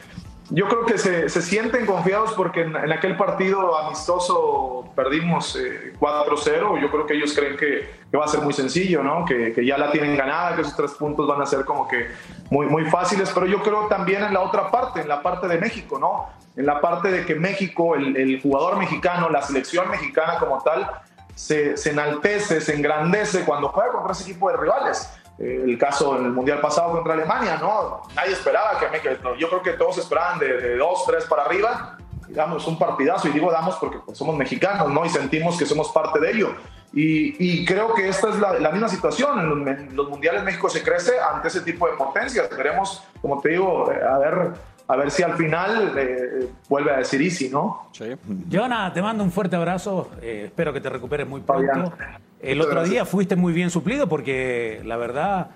[0.50, 6.78] yo creo que se, se sienten confiados porque en, aquel partido amistoso perdimos 4-0.
[6.78, 9.26] Eh, Yo creo que ellos creen que, va a ser muy sencillo, ¿no?
[9.26, 12.08] Que, que, ya la tienen ganada, que esos tres puntos van a ser como que
[12.50, 13.30] muy, muy fáciles.
[13.34, 16.30] Pero yo creo también en la otra parte, en la parte de México, ¿no?
[16.56, 20.90] En la parte de que México, el, el jugador mexicano, la selección mexicana como tal,
[21.36, 26.26] se, se enaltece, se engrandece cuando juega contra ese equipo de rivales el caso en
[26.26, 28.02] el Mundial pasado contra Alemania, ¿no?
[28.16, 31.98] Nadie esperaba que México, yo creo que todos esperaban de, dos, tres para arriba,
[32.28, 35.06] digamos, un partidazo, y digo damos porque pues, somos mexicanos, ¿no?
[35.06, 36.56] Y sentimos que somos parte de ello.
[36.94, 39.68] Y, creo que esta es la, misma situación.
[39.68, 42.50] En los, mundiales México se crece ante ese tipo de potencias.
[42.56, 44.54] Veremos, como te digo, eh, a ver,
[44.88, 47.90] a ver si al final eh, vuelve a decir Easy, ¿no?
[47.92, 48.16] Sí.
[48.52, 50.10] Joana, te mando un fuerte abrazo.
[50.22, 51.94] Eh, espero que te recuperes muy pronto.
[52.42, 55.50] El otro día fuiste muy bien suplido porque la verdad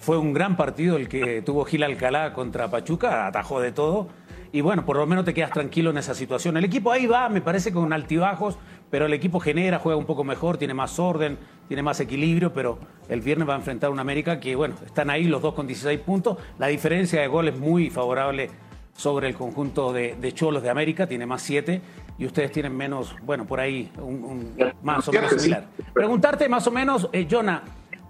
[0.00, 4.08] fue un gran partido el que tuvo Gil Alcalá contra Pachuca, atajó de todo.
[4.52, 6.56] Y bueno, por lo menos te quedas tranquilo en esa situación.
[6.56, 8.56] El equipo ahí va, me parece, con altibajos,
[8.88, 12.78] pero el equipo genera, juega un poco mejor, tiene más orden, tiene más equilibrio, pero
[13.08, 15.66] el viernes va a enfrentar a un América que, bueno, están ahí los dos con
[15.66, 16.38] 16 puntos.
[16.58, 18.48] La diferencia de gol es muy favorable
[18.96, 21.80] sobre el conjunto de, Cholos de América, tiene más 7
[22.16, 25.66] y ustedes tienen menos, bueno, por ahí, un, más o menos similar.
[25.92, 27.62] Preguntarte más o menos, eh, Jonah,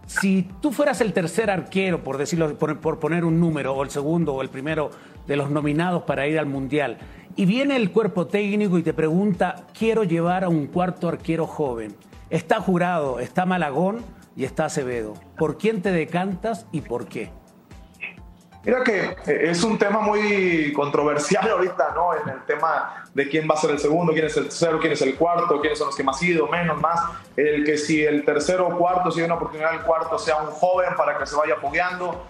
[0.07, 4.35] si tú fueras el tercer arquero, por decirlo, por, poner un número, o el segundo
[4.35, 4.91] o el primero
[5.27, 6.99] de los nominados para ir al Mundial,
[7.37, 11.97] y viene el cuerpo técnico y te pregunta, quiero llevar a un cuarto arquero joven,
[12.29, 14.03] está jurado, está Malagón
[14.37, 17.31] y está Acevedo, ¿por quién te decantas y por qué?
[18.65, 22.15] Mira que eh, es un tema muy controversial ahorita, ¿no?
[22.15, 24.93] En el tema de quién va a ser el segundo, quién es el tercero, quién
[24.93, 26.99] es el cuarto, quiénes son los que más ido, menos, más.
[27.37, 30.51] El que si el tercero o cuarto, si hay una oportunidad el cuarto, sea un
[30.51, 32.27] joven para que se vaya apoyando.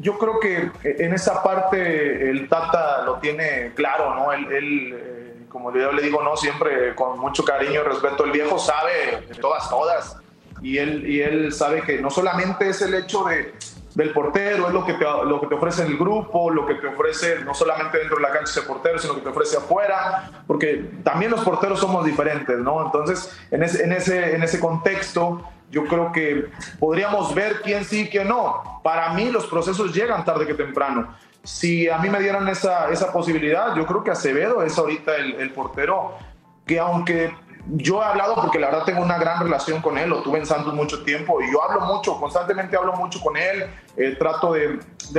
[0.00, 4.32] Yo creo que eh, en esa parte el Tata lo tiene claro, ¿no?
[4.32, 8.32] Él, él eh, como yo le digo, no siempre con mucho cariño y respeto, el
[8.32, 10.18] viejo sabe de todas, todas.
[10.62, 13.54] Y él, y él sabe que no solamente es el hecho de
[13.96, 16.86] del portero, es lo que, te, lo que te ofrece el grupo, lo que te
[16.86, 20.90] ofrece no solamente dentro de la cancha ese portero, sino que te ofrece afuera, porque
[21.02, 22.84] también los porteros somos diferentes, ¿no?
[22.84, 28.02] Entonces, en ese, en ese, en ese contexto, yo creo que podríamos ver quién sí
[28.02, 28.80] y quién no.
[28.84, 31.16] Para mí los procesos llegan tarde que temprano.
[31.42, 35.36] Si a mí me dieran esa, esa posibilidad, yo creo que Acevedo es ahorita el,
[35.36, 36.18] el portero
[36.66, 37.32] que aunque
[37.68, 40.46] yo he hablado porque la verdad tengo una gran relación con él, lo tuve en
[40.46, 44.78] Santos mucho tiempo y yo hablo mucho, constantemente hablo mucho con él, eh, trato de,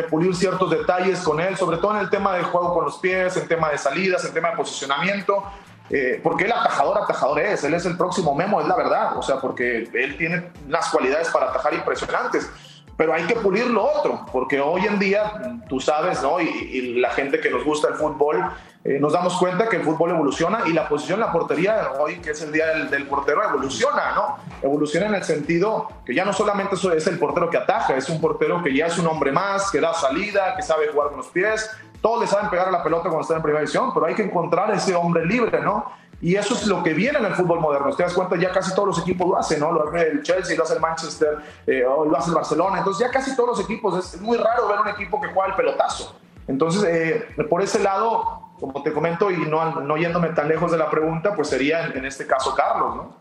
[0.10, 3.36] pulir ciertos detalles con él, sobre todo en el tema del juego con los pies,
[3.38, 5.44] en tema de salidas, en tema de posicionamiento,
[5.90, 9.22] eh, porque él atajador, atajador es, él es el próximo Memo, es la verdad, o
[9.22, 12.50] sea, porque él tiene las cualidades para atajar impresionantes.
[12.96, 16.42] Pero hay que pulir lo otro, porque hoy en día, tú sabes, ¿no?
[16.42, 18.44] Y la gente que nos gusta el fútbol,
[18.88, 22.32] eh, nos damos cuenta que el fútbol evoluciona y la posición la portería hoy, que
[22.32, 24.38] es el día del, del, portero, evoluciona, ¿no?
[24.62, 28.22] Evoluciona en el sentido que ya no solamente es el portero que ataja, es un
[28.22, 31.28] portero que ya es un hombre más, que da salida, que sabe jugar con los
[31.28, 31.70] pies.
[32.02, 34.24] Todos le saben pegar a la pelota cuando está en primera división, pero hay que
[34.24, 35.92] encontrar ese hombre libre, ¿no?
[36.22, 37.94] Y eso es lo que viene en el fútbol moderno.
[37.94, 39.74] Te das cuenta, ya casi todos los equipos lo hacen, ¿no?
[39.74, 42.78] Lo hace el Chelsea, lo hace el Manchester, eh, lo hace el Barcelona.
[42.78, 44.14] Entonces, ya casi todos los equipos.
[44.14, 46.16] Es, muy raro ver un equipo que juega el pelotazo.
[46.48, 50.78] Entonces, eh, por ese lado, como te comento, y no, no yéndome tan lejos de
[50.78, 53.18] la pregunta, pues sería en, este caso Carlos, ¿no?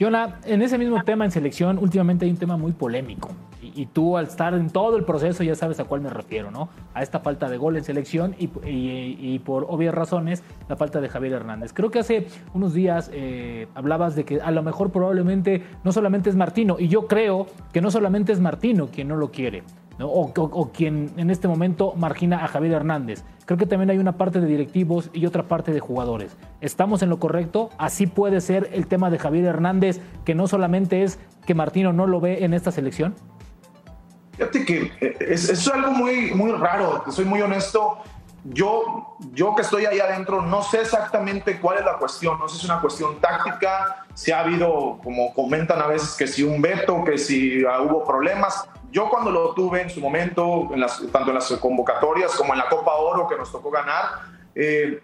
[0.00, 3.30] Jonah, en ese mismo tema en selección, últimamente hay un tema muy polémico.
[3.74, 6.68] Y, tú, al estar en todo el proceso, ya sabes a cuál me refiero, ¿no?
[6.94, 11.34] A esta falta de gol en selección y, por obvias razones, la falta de Javier
[11.34, 11.72] Hernández.
[11.72, 16.30] Creo que hace unos días eh, hablabas de que a lo mejor probablemente no solamente
[16.30, 19.62] es Martino, y yo creo que no solamente es Martino quien no lo quiere.
[19.98, 20.08] ¿no?
[20.08, 23.22] O, o, quien en este momento margina a Javier Hernández.
[23.44, 26.36] Creo que también hay una parte de directivos y otra parte de jugadores.
[26.60, 27.68] ¿Estamos en lo correcto?
[27.78, 32.06] Así puede ser el tema de Javier Hernández, que no solamente es que Martino no
[32.06, 33.14] lo ve en esta selección.
[34.40, 37.98] Fíjate que es, es algo muy, muy raro, soy muy honesto.
[38.42, 42.54] Yo, yo que estoy ahí adentro no sé exactamente cuál es la cuestión, no sé
[42.54, 46.62] si es una cuestión táctica, si ha habido, como comentan a veces, que si un
[46.62, 51.28] veto, que si hubo problemas yo cuando lo tuve en su momento, en las, tanto
[51.28, 54.04] en las convocatorias como en la Copa Oro que nos tocó ganar,
[54.54, 55.00] eh,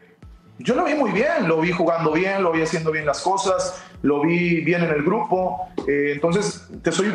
[0.58, 3.84] yo lo vi muy bien, lo vi jugando bien, lo vi haciendo bien las cosas,
[4.00, 5.68] lo vi bien en el grupo.
[5.86, 7.14] Eh, entonces, te soy,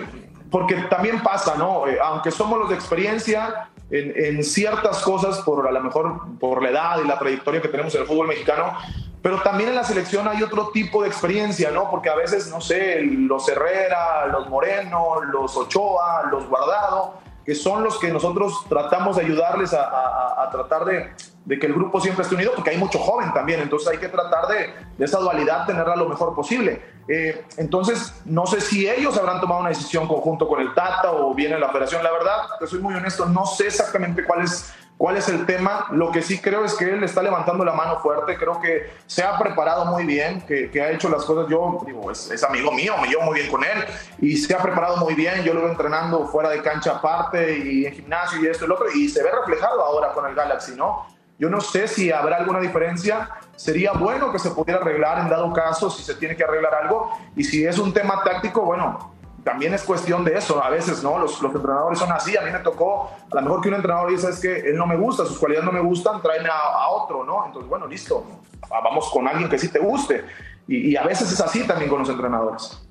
[0.52, 1.88] porque también pasa, ¿no?
[1.88, 6.62] Eh, aunque somos los de experiencia en, en, ciertas cosas, por a lo mejor por
[6.62, 8.74] la edad y la trayectoria que tenemos en el fútbol mexicano,
[9.22, 11.90] pero también en la selección hay otro tipo de experiencia, ¿no?
[11.90, 17.84] Porque a veces, no sé, los Herrera, los Moreno, los Ochoa, los Guardado, que son
[17.84, 21.12] los que nosotros tratamos de ayudarles a, a, a tratar de,
[21.46, 24.10] de, que el grupo siempre esté unido, porque hay mucho joven también, entonces hay que
[24.10, 26.82] tratar de, de esa dualidad tenerla lo mejor posible.
[27.14, 31.34] Eh, entonces, no sé si ellos habrán tomado una decisión conjunto con el Tata o
[31.34, 35.18] viene la operación, la verdad, te soy muy honesto, no sé exactamente cuál es ¿Cuál
[35.18, 35.88] es el tema?
[35.94, 39.24] Lo que sí creo es que él está levantando la mano fuerte, creo que se
[39.24, 42.72] ha preparado muy bien, que, que ha hecho las cosas, yo digo, es, es, amigo
[42.72, 43.84] mío, me llevo muy bien con él
[44.20, 47.88] y se ha preparado muy bien, yo lo veo entrenando fuera de cancha aparte y
[47.88, 50.76] en gimnasio y esto y lo otro, y se ve reflejado ahora con el Galaxy,
[50.76, 51.08] ¿no?
[51.40, 55.52] Yo no sé si habrá alguna diferencia, sería bueno que se pudiera arreglar en dado
[55.54, 59.12] caso, si se tiene que arreglar algo, y si es un tema táctico, bueno,
[59.44, 60.64] también es cuestión de eso.
[60.64, 61.18] A veces, ¿no?
[61.18, 62.38] Los, los, entrenadores son así.
[62.38, 64.86] A mí me tocó, a lo mejor que un entrenador dice, es que él no
[64.86, 67.46] me gusta, sus cualidades no me gustan, tráeme a, otro, ¿no?
[67.46, 68.24] Entonces, bueno, listo.
[68.70, 70.24] Vamos con alguien que sí te guste.
[70.68, 72.82] Y, a veces es así también con los entrenadores.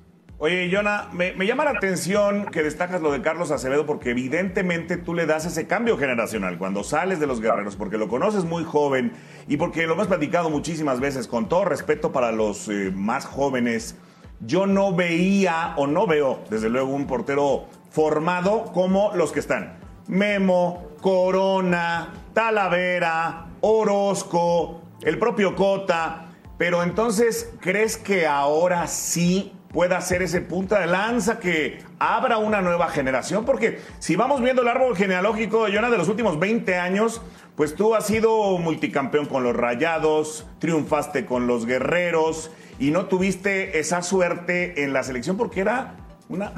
[0.43, 0.67] Oye,
[1.11, 5.27] me, me, llama la atención que destacas lo de Carlos Acevedo porque evidentemente tú le
[5.27, 9.13] das ese cambio generacional cuando sales de los guerreros, porque lo conoces muy joven
[9.47, 13.95] y porque lo hemos platicado muchísimas veces, con todo respeto para los eh, más jóvenes
[14.43, 19.77] yo no veía o no veo, desde luego, un portero formado como los que están.
[20.07, 26.29] Memo, Corona, Talavera, Orozco, el propio Cota.
[26.57, 32.61] Pero entonces, ¿crees que ahora sí pueda ser ese punta de lanza que abra una
[32.61, 33.45] nueva generación?
[33.45, 37.21] Porque si vamos viendo el árbol genealógico de Jonah de los últimos 20 años,
[37.55, 43.79] pues tú has sido multicampeón con los Rayados, triunfaste con los Guerreros y no tuviste
[43.79, 45.95] esa suerte en la selección porque era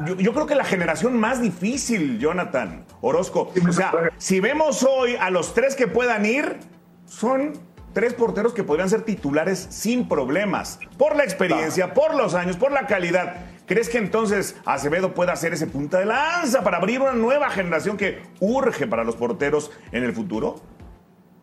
[0.06, 3.52] yo, yo, creo que la generación más difícil, Jonathan Orozco.
[3.68, 6.60] O sea, si vemos hoy a los tres que puedan ir,
[7.06, 7.54] son
[7.94, 10.80] tres porteros que podrían ser titulares sin problemas.
[10.98, 13.36] Por la experiencia, por los años, por la calidad.
[13.66, 17.96] ¿Crees que entonces Acevedo pueda hacer ese punta de lanza para abrir una nueva generación
[17.96, 20.56] que urge para los porteros en el futuro?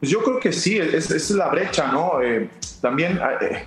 [0.01, 2.23] Pues yo creo que sí, esa es, la brecha, ¿no?
[2.23, 2.49] Eh,
[2.81, 3.67] también eh,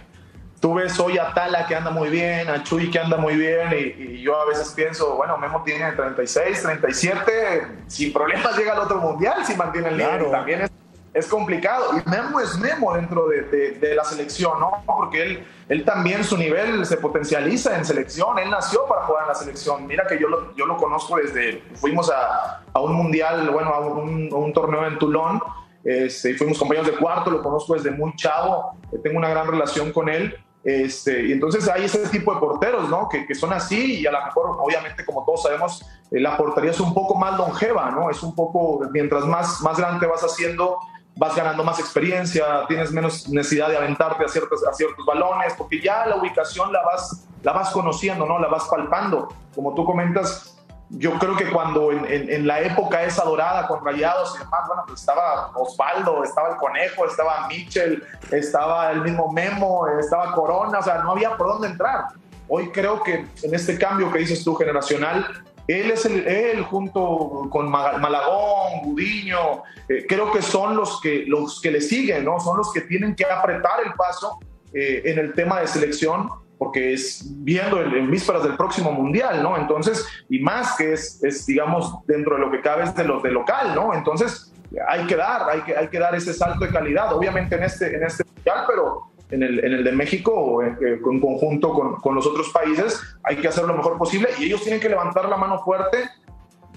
[0.60, 3.70] tú ves hoy a Tala que anda muy bien, a Chuy que anda muy bien,
[3.72, 8.98] y, yo a veces pienso, bueno, Memo tiene 36, 37, sin problemas llega al otro
[8.98, 10.32] mundial si mantiene el nivel.
[10.32, 10.72] También es,
[11.14, 11.91] es, complicado.
[11.97, 13.41] Y Memo es Memo dentro de,
[13.80, 14.84] de, la selección, ¿no?
[14.86, 19.28] Porque él, él también su nivel se potencializa en selección, él nació para jugar en
[19.30, 19.88] la selección.
[19.88, 23.80] Mira que yo lo, yo lo conozco desde, fuimos a, a un mundial, bueno, a
[23.80, 25.41] un, a un torneo en Toulon.
[25.84, 30.07] Este, fuimos compañeros de cuarto, lo conozco desde muy chavo, tengo una gran relación con
[30.07, 30.34] él
[30.64, 33.09] este, y entonces hay ese tipo de porteros, ¿no?
[33.09, 36.72] Que, que, son así y a lo mejor, obviamente, como todos sabemos, eh, la portería
[36.72, 38.09] es un poco más longeva, ¿no?
[38.09, 40.78] Es un poco, mientras más, más grande vas haciendo,
[41.16, 45.80] vas ganando más experiencia, tienes menos necesidad de aventarte a ciertos, a ciertos balones, porque
[45.80, 48.39] ya la ubicación la vas, la vas conociendo, ¿no?
[48.39, 49.30] La vas palpando.
[49.53, 50.57] Como tú comentas,
[50.89, 54.99] yo creo que cuando en, la época esa dorada con Rayados y demás, bueno, pues
[54.99, 60.99] estaba Osvaldo, estaba el Conejo, estaba Mitchell, estaba el mismo Memo, estaba Corona, o sea,
[60.99, 62.05] no había por dónde entrar.
[62.47, 65.26] Hoy creo que en este cambio que dices tú generacional,
[65.68, 71.61] él es el, él junto con Malagón, Gudiño, eh, creo que son los que, los
[71.61, 72.39] que le siguen, ¿no?
[72.39, 74.39] Son los que tienen que apretar el paso
[74.74, 79.57] eh, en el tema de selección porque es viendo en, vísperas del próximo mundial, ¿no?
[79.57, 83.22] Entonces, y más que es, es, digamos, dentro de lo que cabe es de los
[83.22, 83.93] de local, ¿no?
[83.93, 84.53] Entonces,
[84.88, 87.95] hay que dar, hay que, hay que dar ese salto de calidad, obviamente en este,
[87.95, 91.96] en este mundial, pero en el, en el de México, en, eh, en conjunto con,
[91.96, 95.28] con, los otros países, hay que hacer lo mejor posible y ellos tienen que levantar
[95.28, 95.98] la mano fuerte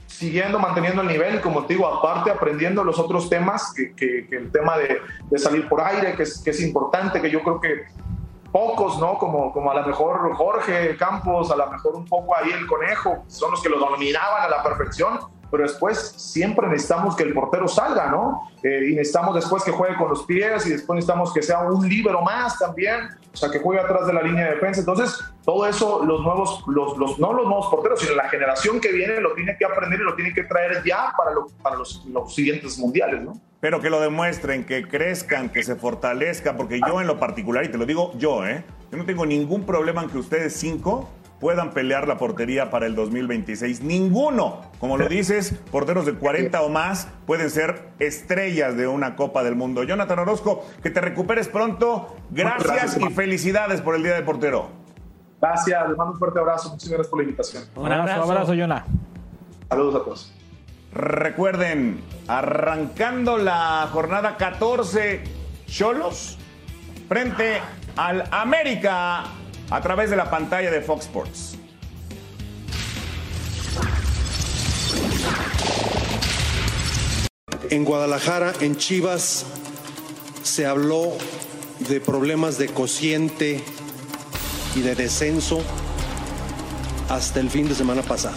[0.07, 4.37] siguiendo, manteniendo el nivel, como te digo, aparte aprendiendo los otros temas, que, que, que
[4.37, 7.61] el tema de, de, salir por aire, que es, que es importante, que yo creo
[7.61, 7.85] que
[8.51, 9.19] pocos, ¿no?
[9.19, 13.25] Como, como a lo mejor Jorge Campos, a lo mejor un poco ahí el conejo,
[13.27, 15.19] son los que lo dominaban a la perfección,
[15.51, 18.51] pero después siempre necesitamos que el portero salga, ¿no?
[18.63, 21.89] Eh, y necesitamos después que juegue con los pies y después necesitamos que sea un
[21.89, 24.81] líbero más también, o sea, que juegue atrás de la línea de defensa.
[24.81, 28.93] Entonces, todo eso, los nuevos, los, los, no los nuevos porteros, sino la generación que
[28.93, 31.33] viene lo tiene que aprender y lo tiene que traer ya para,
[31.63, 33.41] para los, los siguientes mundiales, ¿no?
[33.61, 37.69] Pero que lo demuestren, que crezcan, que se fortalezcan, porque yo en lo particular, y
[37.69, 38.65] te lo digo yo, ¿eh?
[38.91, 41.09] Yo no tengo ningún problema en que ustedes cinco
[41.41, 43.83] puedan pelear la portería para el 2026.
[43.83, 49.43] Ninguno, como lo dices, porteros de 40 o más pueden ser estrellas de una Copa
[49.43, 49.83] del Mundo.
[49.85, 52.17] Jonathan Orozco, que te recuperes pronto.
[52.31, 54.69] Gracias, y felicidades por el Día de Portero.
[55.41, 56.71] Gracias, les mando un fuerte abrazo.
[56.71, 57.65] Muchas gracias por la invitación.
[57.75, 58.85] Un abrazo, un abrazo, Jonah.
[59.69, 60.33] Saludos a todos.
[60.93, 65.23] Recuerden, arrancando la jornada 14,
[65.67, 66.39] Cholos
[67.09, 67.61] frente
[67.97, 69.25] al América
[69.71, 71.59] a través de la pantalla de Fox Sports.
[77.71, 79.45] En Guadalajara, en Chivas,
[80.43, 81.13] se habló
[81.81, 83.63] de problemas de cociente
[84.77, 85.61] y de descenso
[87.09, 88.37] hasta el fin de semana pasado.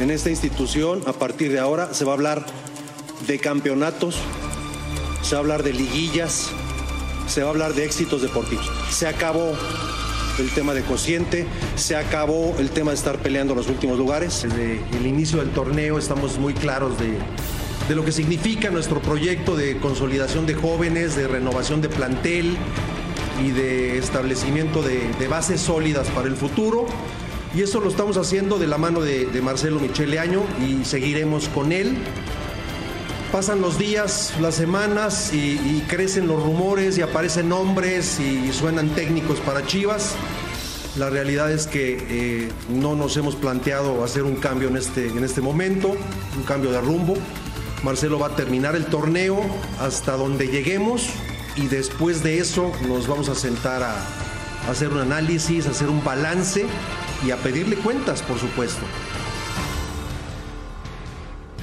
[0.00, 2.44] En esta institución, a partir de ahora, se va a hablar
[3.28, 4.16] de campeonatos,
[5.22, 6.50] se va a hablar de liguillas,
[7.26, 8.70] se va a hablar de éxitos deportivos.
[8.90, 9.54] Se acabó
[10.38, 11.46] el tema de cociente,
[11.76, 14.42] se acabó el tema de estar peleando los últimos lugares.
[14.42, 17.18] Desde el inicio del torneo estamos muy claros de,
[17.88, 22.56] de lo que significa nuestro proyecto de consolidación de jóvenes, de renovación de plantel
[23.42, 26.86] y de establecimiento de, bases sólidas para el futuro.
[27.54, 31.48] Y eso lo estamos haciendo de la mano de, de Marcelo Michele Año y seguiremos
[31.48, 31.96] con él
[33.32, 39.40] pasan los días, las semanas y, crecen los rumores y aparecen nombres y suenan técnicos
[39.40, 40.14] para Chivas.
[40.96, 45.24] La realidad es que eh, no nos hemos planteado hacer un cambio en este, en
[45.24, 45.96] este momento,
[46.36, 47.14] un cambio de rumbo.
[47.82, 49.40] Marcelo va a terminar el torneo
[49.80, 51.08] hasta donde lleguemos
[51.56, 53.96] y después de eso nos vamos a sentar a,
[54.66, 56.66] a hacer un análisis, a hacer un balance
[57.26, 58.84] y a pedirle cuentas, por supuesto.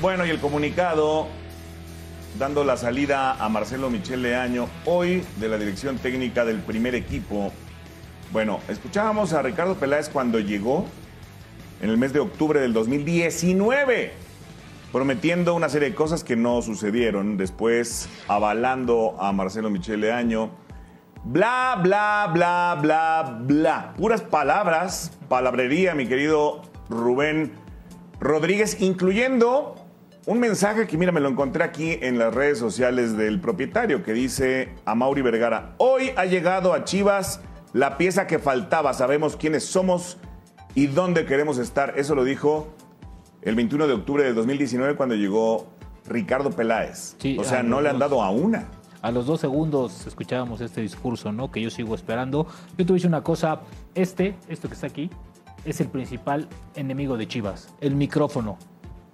[0.01, 1.27] Bueno, y el comunicado
[2.37, 7.51] dando la salida a Marcelo Michel Leaño, hoy de la dirección técnica del primer equipo.
[8.31, 10.85] Bueno, escuchábamos a Ricardo Peláez cuando llegó
[11.81, 14.13] en el mes de octubre del 2019,
[14.91, 20.51] prometiendo una serie de cosas que no sucedieron, después avalando a Marcelo Michel Leaño.
[21.23, 23.93] Bla, bla, bla, bla, bla.
[23.97, 27.51] Puras palabras, palabrería, mi querido Rubén
[28.19, 29.80] Rodríguez, incluyendo
[30.25, 34.13] un mensaje que, mira, me lo encontré aquí en las redes sociales del propietario que
[34.13, 37.41] dice a Mauri Vergara, hoy ha llegado a Chivas
[37.73, 40.17] la pieza que faltaba, sabemos quiénes somos
[40.75, 41.93] y dónde queremos estar.
[41.97, 42.67] Eso lo dijo
[43.41, 45.67] el 21 de octubre de 2019 cuando llegó
[46.07, 47.15] Ricardo Peláez.
[47.17, 48.67] Sí, o sea, no le han dado a una.
[49.01, 51.51] A los dos segundos escuchábamos este discurso, ¿no?
[51.51, 52.45] Que yo sigo esperando.
[52.77, 53.61] Yo te voy a decir una cosa.
[53.95, 55.09] Este, esto que está aquí,
[55.65, 57.73] es el principal enemigo de Chivas.
[57.81, 58.59] El micrófono.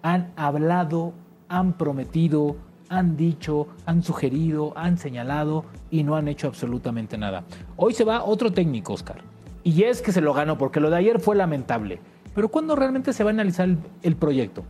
[0.04, 1.14] Han hablado,
[1.50, 2.56] han prometido,
[2.90, 7.44] han dicho, han sugerido, han señalado y no han hecho absolutamente nada.
[7.76, 9.18] Hoy se va otro técnico, Oscar.
[9.64, 12.00] Y es que se lo ganó, porque lo de ayer fue lamentable.
[12.34, 14.64] Pero ¿cuándo realmente se va a analizar el, el proyecto?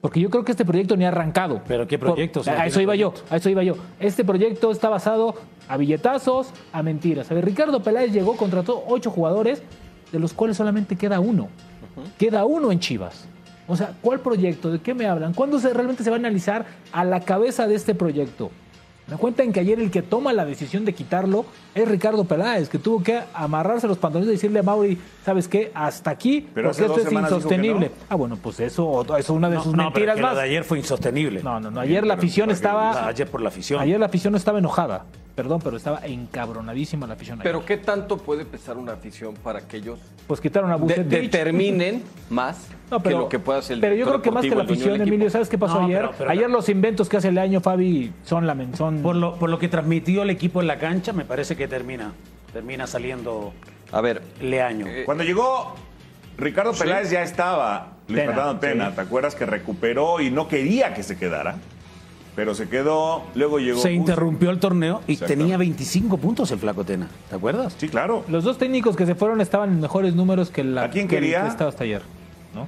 [0.00, 1.60] Porque yo creo que este proyecto ni ha arrancado.
[1.68, 2.40] ¿Pero qué proyecto?
[2.42, 3.74] Por- a eso iba yo, a eso iba yo.
[4.00, 5.34] Este proyecto está basado
[5.68, 7.30] a billetazos, a mentiras.
[7.30, 9.62] A ver, Ricardo Peláez llegó, contrató ocho jugadores,
[10.10, 11.48] de los cuales solamente queda uno.
[12.18, 13.28] Queda uno en Chivas.
[13.68, 14.70] O sea, ¿cuál proyecto?
[14.70, 15.34] ¿De qué me hablan?
[15.34, 18.50] ¿Cuándo se, realmente se va a analizar a la cabeza de este proyecto?
[19.08, 21.44] Me cuentan que ayer el que toma la decisión de quitarlo
[21.74, 25.70] es Ricardo Peláez, que tuvo que amarrarse los pantalones y decirle a Mauri, ¿sabes qué?
[25.74, 27.88] Hasta aquí, Pero porque esto es insostenible.
[27.88, 27.94] no.
[28.08, 30.26] Ah, bueno, pues eso, eso es una de No, sus no, pero mentiras que lo
[30.28, 30.36] más.
[30.36, 31.42] de ayer fue insostenible.
[31.42, 31.80] No, no, no.
[31.80, 33.06] Ayer la afición estaba.
[33.08, 33.80] Ayer por la afición.
[33.80, 35.04] Ayer la afición no estaba enojada.
[35.34, 37.40] Perdón, pero estaba encabronadísima la afición.
[37.40, 37.50] ayer.
[37.52, 42.02] Pero ¿qué tanto puede pesar una afición para que ellos pues quitaron a de- determinen
[42.28, 44.54] más No, pero, que lo que pueda hacer el Pero yo creo que más que
[44.54, 45.00] la afición?
[45.00, 46.00] Emilio, ¿sabes qué pasó No, ayer?
[46.02, 49.36] pero- pero- ayer los inventos que hace el año Fabi son la son Por lo,
[49.36, 52.12] por lo que transmitió el equipo en la cancha, me parece que termina,
[52.52, 53.54] termina saliendo
[53.90, 54.86] A ver, Leaño.
[55.06, 55.74] Cuando llegó
[56.36, 58.96] Ricardo Peláez ya estaba Luis Tena, Fernando Tena, sí.
[58.96, 61.56] ¿te acuerdas que recuperó y no quería que se quedara?
[62.34, 66.84] Pero se quedó, luego llegó Se interrumpió el torneo y tenía 25 puntos el Flaco
[66.84, 67.08] Tena.
[67.28, 67.74] ¿Te acuerdas?
[67.76, 68.24] Sí, claro.
[68.28, 71.16] Los dos técnicos que se fueron estaban en mejores números que, la, ¿A quién que
[71.16, 71.42] quería?
[71.42, 72.02] que estaba hasta ayer.
[72.54, 72.66] ¿no?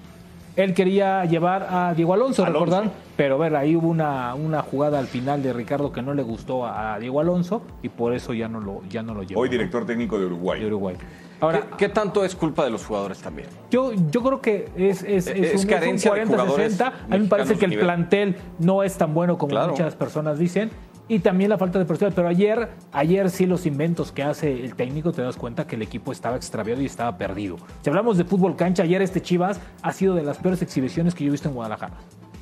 [0.57, 2.65] Él quería llevar a Diego Alonso, Alonso.
[2.67, 2.93] ¿recordan?
[3.17, 6.23] Pero a ver, ahí hubo una, una jugada al final de Ricardo que no le
[6.23, 9.41] gustó a Diego Alonso y por eso ya no lo, ya no lo llevó.
[9.41, 10.61] Hoy director técnico de Uruguay.
[10.61, 10.97] de Uruguay.
[11.41, 13.49] Ahora, ¿qué, qué tanto es culpa de los jugadores también?
[13.71, 16.27] Yo, yo creo que es, es, es, Es un, carencia un 40-60.
[16.27, 17.85] jugadores A mí me parece que el nivel.
[17.85, 19.73] plantel no es tan bueno como Claro.
[19.73, 20.71] muchas personas dicen.
[21.07, 22.15] Y también la falta de personal.
[22.17, 25.83] Pero ayer, ayer sí los inventos que hace el técnico, te das cuenta que el
[25.83, 27.57] equipo estaba extraviado y estaba perdido.
[27.83, 31.25] Si hablamos de fútbol cancha, ayer este Chivas ha sido de las peores exhibiciones que
[31.25, 31.93] yo he visto en Guadalajara.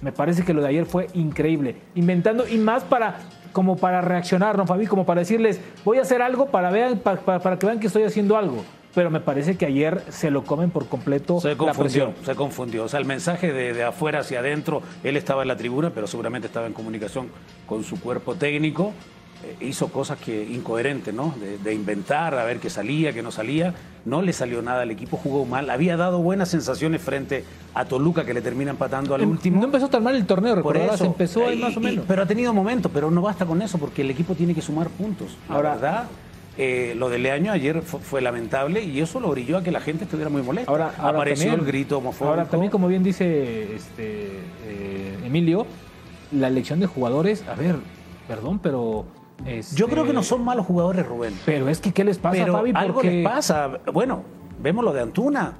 [0.00, 1.74] Me parece que lo de ayer fue increíble.
[1.96, 3.16] Inventando y más para
[3.52, 4.86] como para reaccionar, ¿no, Fabi?
[4.86, 7.88] Como para decirles, voy a hacer algo para, vean, pa- pa- para que vean que
[7.88, 8.62] estoy haciendo algo.
[8.94, 12.84] Pero me parece que ayer se lo comen por completo Se confundió, se confundió.
[12.84, 16.06] O sea, el mensaje de, de afuera hacia adentro, él estaba en la tribuna, pero
[16.06, 17.28] seguramente estaba en comunicación
[17.66, 18.92] con su cuerpo técnico.
[19.44, 21.34] Eh, hizo cosas que incoherentes, ¿no?
[21.40, 23.74] De, de inventar, a ver qué salía, qué no salía.
[24.04, 25.68] No le salió nada, el equipo jugó mal.
[25.70, 29.58] Había dado buenas sensaciones frente a Toluca, que le termina empatando al Em, último.
[29.58, 32.04] No empezó tan mal el torneo, Por recordarás, eso, empezó ahí más o y- menos.
[32.06, 34.88] pero ha tenido momentos, pero no basta con eso, porque el equipo tiene que sumar
[34.90, 35.36] puntos.
[35.48, 36.04] La Ahora- verdad,
[36.58, 39.80] eh, lo de Leaño ayer fue, fue lamentable y eso lo brilló a que la
[39.80, 40.70] gente estuviera muy molesta.
[40.70, 42.30] Ahora, ahora Apareció también- el grito homofóbico.
[42.30, 44.26] Ahora también, como bien dice este,
[44.66, 45.66] eh, Emilio,
[46.32, 47.76] la elección de jugadores, a ver,
[48.28, 49.04] perdón, pero...
[49.46, 51.34] este, Yo creo que no son malos jugadores, Rubén.
[51.46, 52.72] Pero es que, ¿qué les pasa, Pero Fabi?
[52.74, 53.68] algo les pasa.
[53.92, 54.22] Bueno,
[54.60, 55.54] vemos lo de Antuna.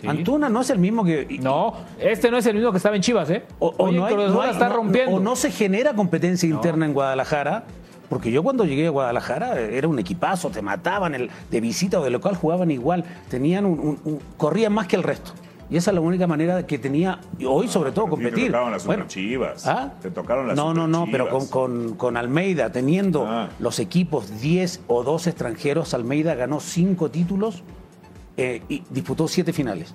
[0.00, 0.06] Sí.
[0.08, 1.38] Antuna no es el mismo que...
[1.42, 3.44] No, este no es el mismo que estaba en Chivas, ¿eh?
[3.58, 5.16] O, o Oye, no, hay- no está rompiendo.
[5.16, 7.64] o no se genera competencia interna en Guadalajara.
[8.10, 12.04] Porque yo cuando llegué a Guadalajara era un equipazo, te mataban el, de visita o
[12.04, 15.30] de local, jugaban igual, tenían un, un- un- corrían más que el resto.
[15.70, 18.46] Y esa es la única manera que tenía y hoy sobre todo Sí, te competir.
[18.48, 19.66] tocaron las Bueno, superchivas.
[19.68, 19.92] ¿Ah?
[20.02, 23.48] Te tocaron las No, no, no, pero con, con- con Almeida, teniendo Ah.
[23.60, 27.62] los equipos 10 o 12 extranjeros, Almeida ganó 5 títulos
[28.36, 29.94] eh, y disputó 7 finales.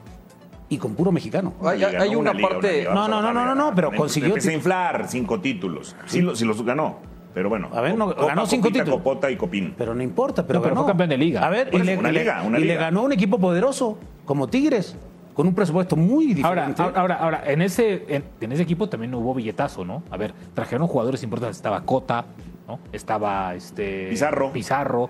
[0.69, 1.53] Y con puro mexicano.
[1.65, 2.19] Hay, liga, hay ¿no?
[2.19, 2.77] una, liga, parte...
[2.79, 5.93] liga, No, no, no, no, no, pero consiguió Empecé a inflar cinco títulos.
[6.05, 6.99] Sí, lo- sí los ganó.
[7.35, 7.69] Pero bueno.
[7.73, 9.03] A ver, no, Copa, ganó cinco Copita, títulos.
[9.03, 9.75] Copota y Copín.
[9.77, 10.83] Pero no importa, pero, No, pero ganó.
[10.85, 11.45] fue campeón de liga.
[11.45, 14.47] A ver, y, eso, le, una liga, una y le ganó un equipo poderoso, como
[14.47, 14.95] Tigres,
[15.33, 16.99] con un presupuesto muy Ahora, diferente.
[16.99, 20.01] ahora, ahora, en ese, en, en ese equipo también hubo billetazo, ¿no?
[20.09, 21.57] A ver, trajeron jugadores importantes.
[21.57, 22.23] Estaba Cota,
[22.69, 22.79] ¿no?
[22.93, 24.51] Estaba este Pizarro.
[24.53, 25.09] Pizarro,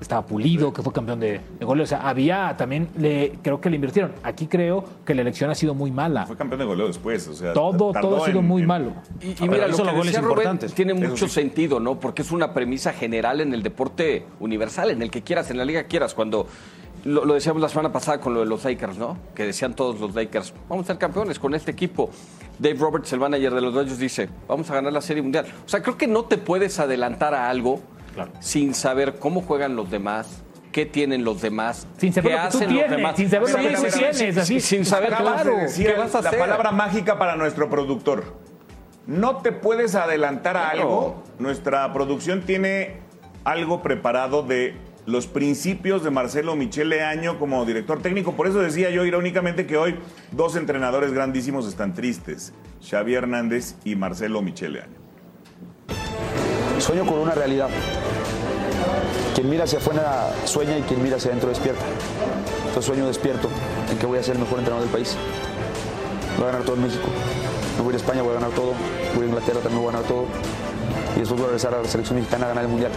[0.00, 1.84] estaba Pulido, que fue campeón de, de goleo.
[1.84, 4.12] O sea, había también, le, creo que le invirtieron.
[4.22, 6.26] Aquí creo que la elección ha sido muy mala.
[6.26, 7.26] Fue campeón de goleo después.
[7.28, 8.92] O sea, Todo, todo ha sido en- muy en- malo.
[9.20, 10.74] Y, mira, lo que los goles decía Rubén importantes.
[10.74, 11.34] tiene Eso mucho sí.
[11.34, 11.98] sentido, ¿no?
[11.98, 15.64] Porque es una premisa general en el deporte universal, en el que quieras, en la
[15.64, 16.14] liga quieras.
[16.14, 16.46] Cuando
[17.04, 19.16] lo, lo decíamos la semana pasada con lo de los Lakers, ¿no?
[19.34, 22.10] Que decían todos los Lakers, vamos a ser campeones con este equipo.
[22.58, 25.46] Dave Roberts, el manager de los Dodgers, dice, vamos a ganar la Serie Mundial.
[25.64, 27.80] O sea, creo que no te puedes adelantar a algo
[28.40, 30.42] sin saber cómo juegan los demás,
[30.72, 33.16] qué tienen los demás, Sin saber qué lo que tú hacen tienes, los demás.
[33.16, 34.60] sin saber lo Sí, que tú sí, sí, tienes, sí, así.
[34.60, 36.40] sin saber Acabas de claro, decir qué vas a la hacer.
[36.40, 38.36] palabra mágica para nuestro productor.
[39.06, 40.80] No te puedes adelantar a Claro.
[40.82, 41.22] algo.
[41.38, 42.96] Nuestra producción tiene
[43.44, 44.74] algo preparado de
[45.06, 48.32] los principios de Marcelo Michele Año como director técnico.
[48.32, 49.96] Por eso decía yo irónicamente que hoy
[50.32, 52.52] dos entrenadores grandísimos están tristes.
[52.86, 54.98] Xavi Hernández y Marcelo Michele Año.
[56.80, 57.68] Sueño con una realidad.
[59.34, 61.84] Quien mira hacia afuera sueña y quien mira hacia adentro despierta.
[62.66, 63.48] Entonces sueño despierto
[63.90, 65.16] en que voy a ser el mejor entrenador del país.
[66.36, 67.08] Voy a ganar todo en México.
[67.82, 68.72] Voy a España, voy a ganar todo.
[69.14, 70.24] Voy a Inglaterra, también voy a ganar todo.
[71.16, 72.92] Y después voy a regresar a la selección mexicana a ganar el Mundial.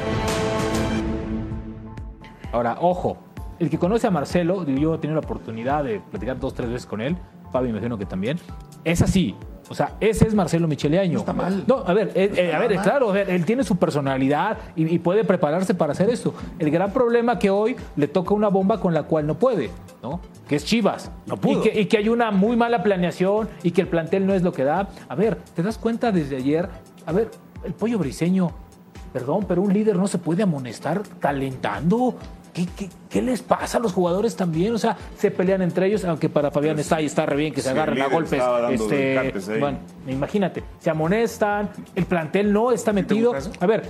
[2.52, 3.18] Ahora, ojo,
[3.60, 6.86] el que conoce a Marcelo, yo he tenido la oportunidad de platicar dos, tres veces
[6.86, 7.18] con él,
[7.52, 8.40] Fabi me imagino que también,
[8.84, 9.36] es así.
[9.72, 11.14] O sea, ese es Marcelo Micheleaño.
[11.14, 11.64] No está mal.
[11.66, 14.94] No, a ver, eh, eh, a ver, claro, a ver, él tiene su personalidad y,
[14.94, 16.34] y puede prepararse para hacer esto.
[16.60, 19.70] El gran problema que hoy le toca una bomba con la cual no puede,
[20.04, 20.20] ¿no?
[20.46, 21.10] Que es Chivas.
[21.26, 21.60] No pudo.
[21.60, 24.42] Y que, y que hay una muy mala planeación y que el plantel no es
[24.42, 24.90] lo que da.
[25.08, 26.68] A ver, ¿te das cuenta desde ayer?
[27.06, 27.32] A ver,
[27.64, 28.52] el pollo briseño,
[29.14, 32.16] perdón, pero un líder no se puede amonestar calentando.
[32.54, 34.74] ¿Qué, qué, qué les pasa a los jugadores también?
[34.74, 37.62] O sea, se pelean entre ellos, aunque para Fabián está ahí, está re bien que
[37.62, 38.44] se Sí, agarren a golpes.
[38.72, 39.78] Este, bueno,
[40.08, 43.34] imagínate, se amonestan, el plantel no está metido.
[43.60, 43.84] A ver,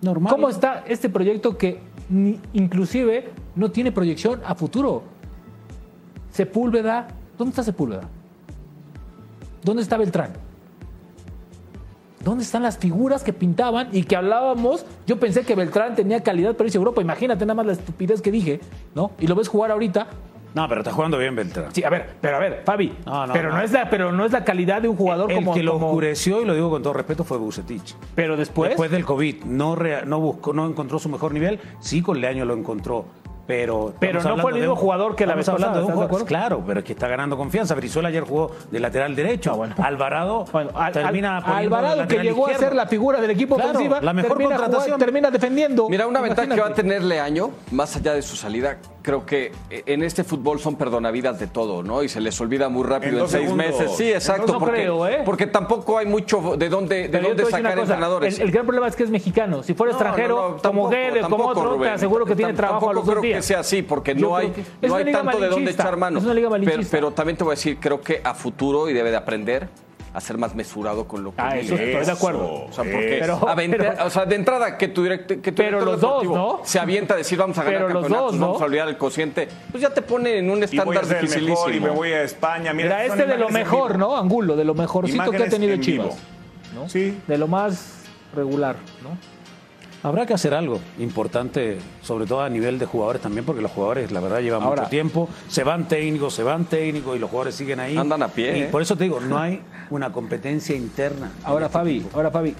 [0.00, 0.32] Normal.
[0.32, 1.78] ¿cómo está este proyecto que
[2.08, 5.04] ni- inclusive no tiene proyección a futuro?
[6.32, 7.06] Sepúlveda,
[7.38, 8.02] ¿dónde está Sepúlveda?
[9.62, 10.32] ¿Dónde está Beltrán?
[12.26, 14.84] ¿Dónde están las figuras que pintaban y que hablábamos?
[15.06, 17.00] Yo pensé que Beltrán tenía calidad para irse a Europa.
[17.00, 18.58] Imagínate nada más la estupidez que dije,
[18.96, 19.12] ¿no?
[19.20, 20.08] Y lo ves jugar ahorita.
[20.52, 21.72] No, pero está jugando bien Beltrán.
[21.72, 22.92] Sí, a ver, pero a ver, Fabi.
[23.06, 23.58] No, no, pero, no.
[23.58, 23.62] no.
[23.62, 25.54] es la, pero no es la calidad de un jugador El como.
[25.54, 27.94] que lo como- oscureció, y lo digo con todo respeto, fue Bucetich.
[28.16, 28.70] Pero después.
[28.70, 31.60] Después del COVID, no, no buscó, no encontró su mejor nivel.
[31.78, 33.04] Sí, con Leaño lo encontró.
[33.46, 35.86] Pero, Pero no fue el mismo un- jugador que la estamos vez hablando pasada, de
[35.86, 36.26] un ¿estás de jugador-?
[36.28, 37.74] Claro, pero es que está ganando confianza.
[37.76, 39.56] Brizuela ayer jugó de lateral derecho.
[39.78, 40.44] Alvarado
[40.74, 42.66] Al- termina al- Alvarado, que llegó a izquierdo.
[42.68, 44.84] ser la figura del equipo Claro, ofensiva, la mejor termina, contratación.
[44.84, 45.88] jugando- termina defendiendo.
[45.88, 46.82] Mira, una ventaja que va a Imagínate.
[46.82, 51.46] tenerle año, más allá de su salida, creo que en este fútbol son perdonavidas de
[51.46, 52.02] todo, ¿no?
[52.02, 53.56] Y se les olvida muy rápido en, seis segundos.
[53.56, 53.92] meses.
[53.96, 54.54] Sí, exacto.
[54.54, 55.22] No porque, creo, ¿eh?
[55.24, 58.36] porque tampoco hay mucho de dónde, de dónde te sacar entrenadores.
[58.40, 59.62] El, el gran problema es que es mexicano.
[59.62, 61.92] Si fuera No, extranjero, no, no, como tampoco, Guedes, como tampoco, otro, te Rubén.
[61.92, 63.36] aseguro que tiene trabajo a los tampoco dos creo días.
[63.36, 66.18] que sea así, porque Yo no hay, creo no hay tanto de dónde echar mano.
[66.18, 68.92] es una liga pero, pero también te voy a decir, creo que a futuro, y
[68.92, 69.68] debe de aprender,
[70.16, 72.64] a ser más mesurado con lo que Ah, eso estoy de acuerdo.
[72.64, 75.56] O sea, porque Pero- aventa- pero- o sea, de entrada que tu, direct- que tu
[75.56, 78.40] Pero director los dos, se avienta a decir vamos a ganar Pero los campeonatos, dos,
[78.40, 78.46] ¿no?
[78.46, 81.06] vamos a olvidar el cociente, pues ya te pone en un Y voy a estándar
[81.20, 81.48] dificilísimo.
[81.50, 82.72] mejor y me voy a España.
[82.72, 83.98] Mira, Mira, este de lo mejor.
[83.98, 84.16] ¿no?
[84.16, 86.16] Angulo, de lo mejorcito que ha tenido en Chivas.
[86.74, 86.88] ¿no?
[86.88, 87.18] Sí.
[87.26, 87.96] De lo más
[88.34, 89.10] regular, ¿no?
[90.02, 94.12] Habrá que hacer algo importante, sobre todo a nivel de jugadores también, porque los jugadores,
[94.12, 95.28] la verdad, llevan Ahora- mucho tiempo.
[95.48, 97.96] Se van técnicos, se van técnicos y los jugadores siguen ahí.
[97.96, 98.68] Andan a pie, Y ¿eh?
[98.70, 101.32] por eso te digo, no hay una competencia interna.
[101.42, 102.54] Ahora, Fabi, ahora, Fabi,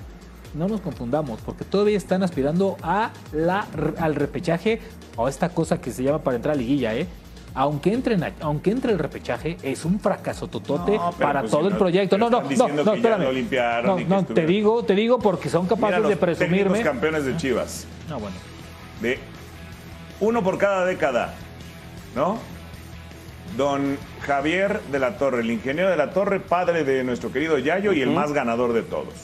[0.55, 3.67] no nos confundamos, porque todavía están aspirando a la,
[4.01, 4.81] al repechaje
[5.17, 7.07] o a esta cosa que se llama para entrar a liguilla, ¿eh?
[7.59, 11.67] Aunque, entren aunque entre el repechaje, es un fracaso totote No, para pues todo si
[11.69, 12.19] el no- proyecto.
[12.19, 13.33] No, no, no, no, espérame.
[13.33, 16.59] limpiaron No, no, te digo, te digo porque son capaces los de presumirme.
[16.65, 17.87] técnicos campeones de Chivas.
[18.11, 18.37] No, bueno.
[19.01, 19.19] De
[20.21, 21.35] uno por cada década,
[22.15, 22.39] ¿no?
[23.57, 27.95] Don Javier de la Torre, el ingeniero de la Torre, padre de nuestro querido Yayo
[27.95, 29.15] y el más ganador de todos.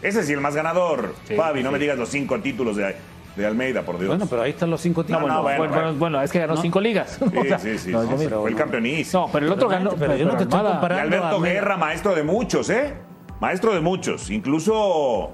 [0.00, 1.14] Ese sí, el más ganador.
[1.26, 2.94] Sí, Fabi, no me digas los cinco títulos de,
[3.38, 4.08] de Almeida, por Dios.
[4.08, 5.22] Bueno, pero ahí están los cinco títulos.
[5.22, 5.98] bueno, no, bueno, bueno, bueno.
[5.98, 6.60] bueno, es que ganó No.
[6.60, 7.18] cinco ligas.
[7.22, 7.90] O Sí, sea, sí, sí.
[7.92, 9.26] no, sí, pero fue el campeonísimo.
[9.26, 9.96] No, pero el otro Pero, ganó.
[9.96, 11.16] pero yo no te estoy Almada- Y comparando.
[11.16, 11.40] Alberto.
[11.40, 12.94] Guerra, maestro de muchos, ¿eh?
[13.40, 14.30] Maestro de muchos.
[14.30, 15.30] Incluso.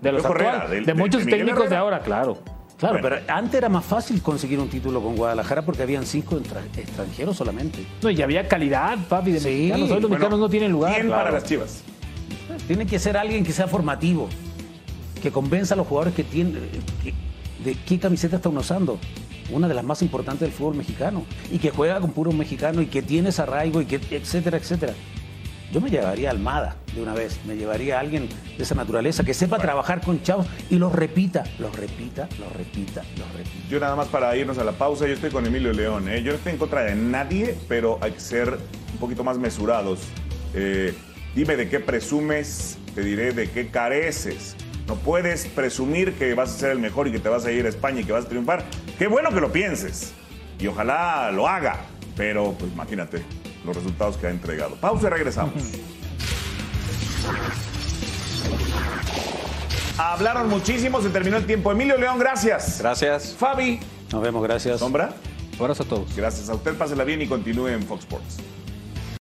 [0.00, 2.38] De los Correa, de, de- muchos de técnicos de ahora, claro.
[2.76, 3.16] Claro, Bueno.
[3.22, 6.36] pero antes era más fácil conseguir un título con Guadalajara porque habían cinco
[6.76, 7.86] extranjeros solamente.
[8.02, 9.82] No, y había calidad, papi, de Sí, mexicanos.
[9.82, 10.92] Hoy los Bueno, mexicanos no tienen lugar.
[10.94, 11.22] ¿Quién claro.
[11.22, 11.84] para las Chivas?
[12.66, 14.28] Tiene que ser alguien que sea formativo,
[15.22, 16.54] que convenza a los jugadores que tienen
[17.02, 17.14] que-
[17.64, 18.98] de qué camiseta están usando.
[19.50, 22.86] Una de las más importantes del fútbol mexicano y que juega con puro mexicano y
[22.86, 24.94] que tiene ese arraigo y que etcétera, etcétera.
[25.74, 29.24] Yo me llevaría a Almada de una vez, me llevaría a alguien de esa naturaleza
[29.24, 33.68] que sepa trabajar con chavos y los repita, los repita, los repita, los repita.
[33.68, 36.08] Yo nada más para irnos a la pausa, yo estoy con Emilio León.
[36.08, 36.22] ¿eh?
[36.22, 38.50] Yo no estoy en contra de nadie, pero hay que ser
[38.92, 39.98] un poquito más mesurados.
[40.54, 40.94] Eh,
[41.34, 44.54] dime de qué presumes, te diré de qué careces.
[44.86, 47.64] No puedes presumir que vas a ser el mejor y que te vas a ir
[47.66, 48.64] a España y que vas a triunfar.
[48.98, 50.12] Qué bueno que lo pienses.
[50.58, 51.86] Y ojalá lo haga.
[52.16, 53.22] Pero, pues imagínate
[53.64, 54.76] los resultados que ha entregado.
[54.76, 55.54] Pausa y regresamos.
[59.96, 61.72] Hablaron muchísimo, se terminó el tiempo.
[61.72, 62.78] Emilio León, gracias.
[62.80, 63.34] Gracias.
[63.38, 63.80] Fabi.
[64.12, 64.80] Nos vemos, gracias.
[64.80, 65.14] Sombra.
[65.58, 66.14] Abrazo a todos.
[66.16, 68.38] Gracias a usted, pásela bien y continúe en Fox Sports.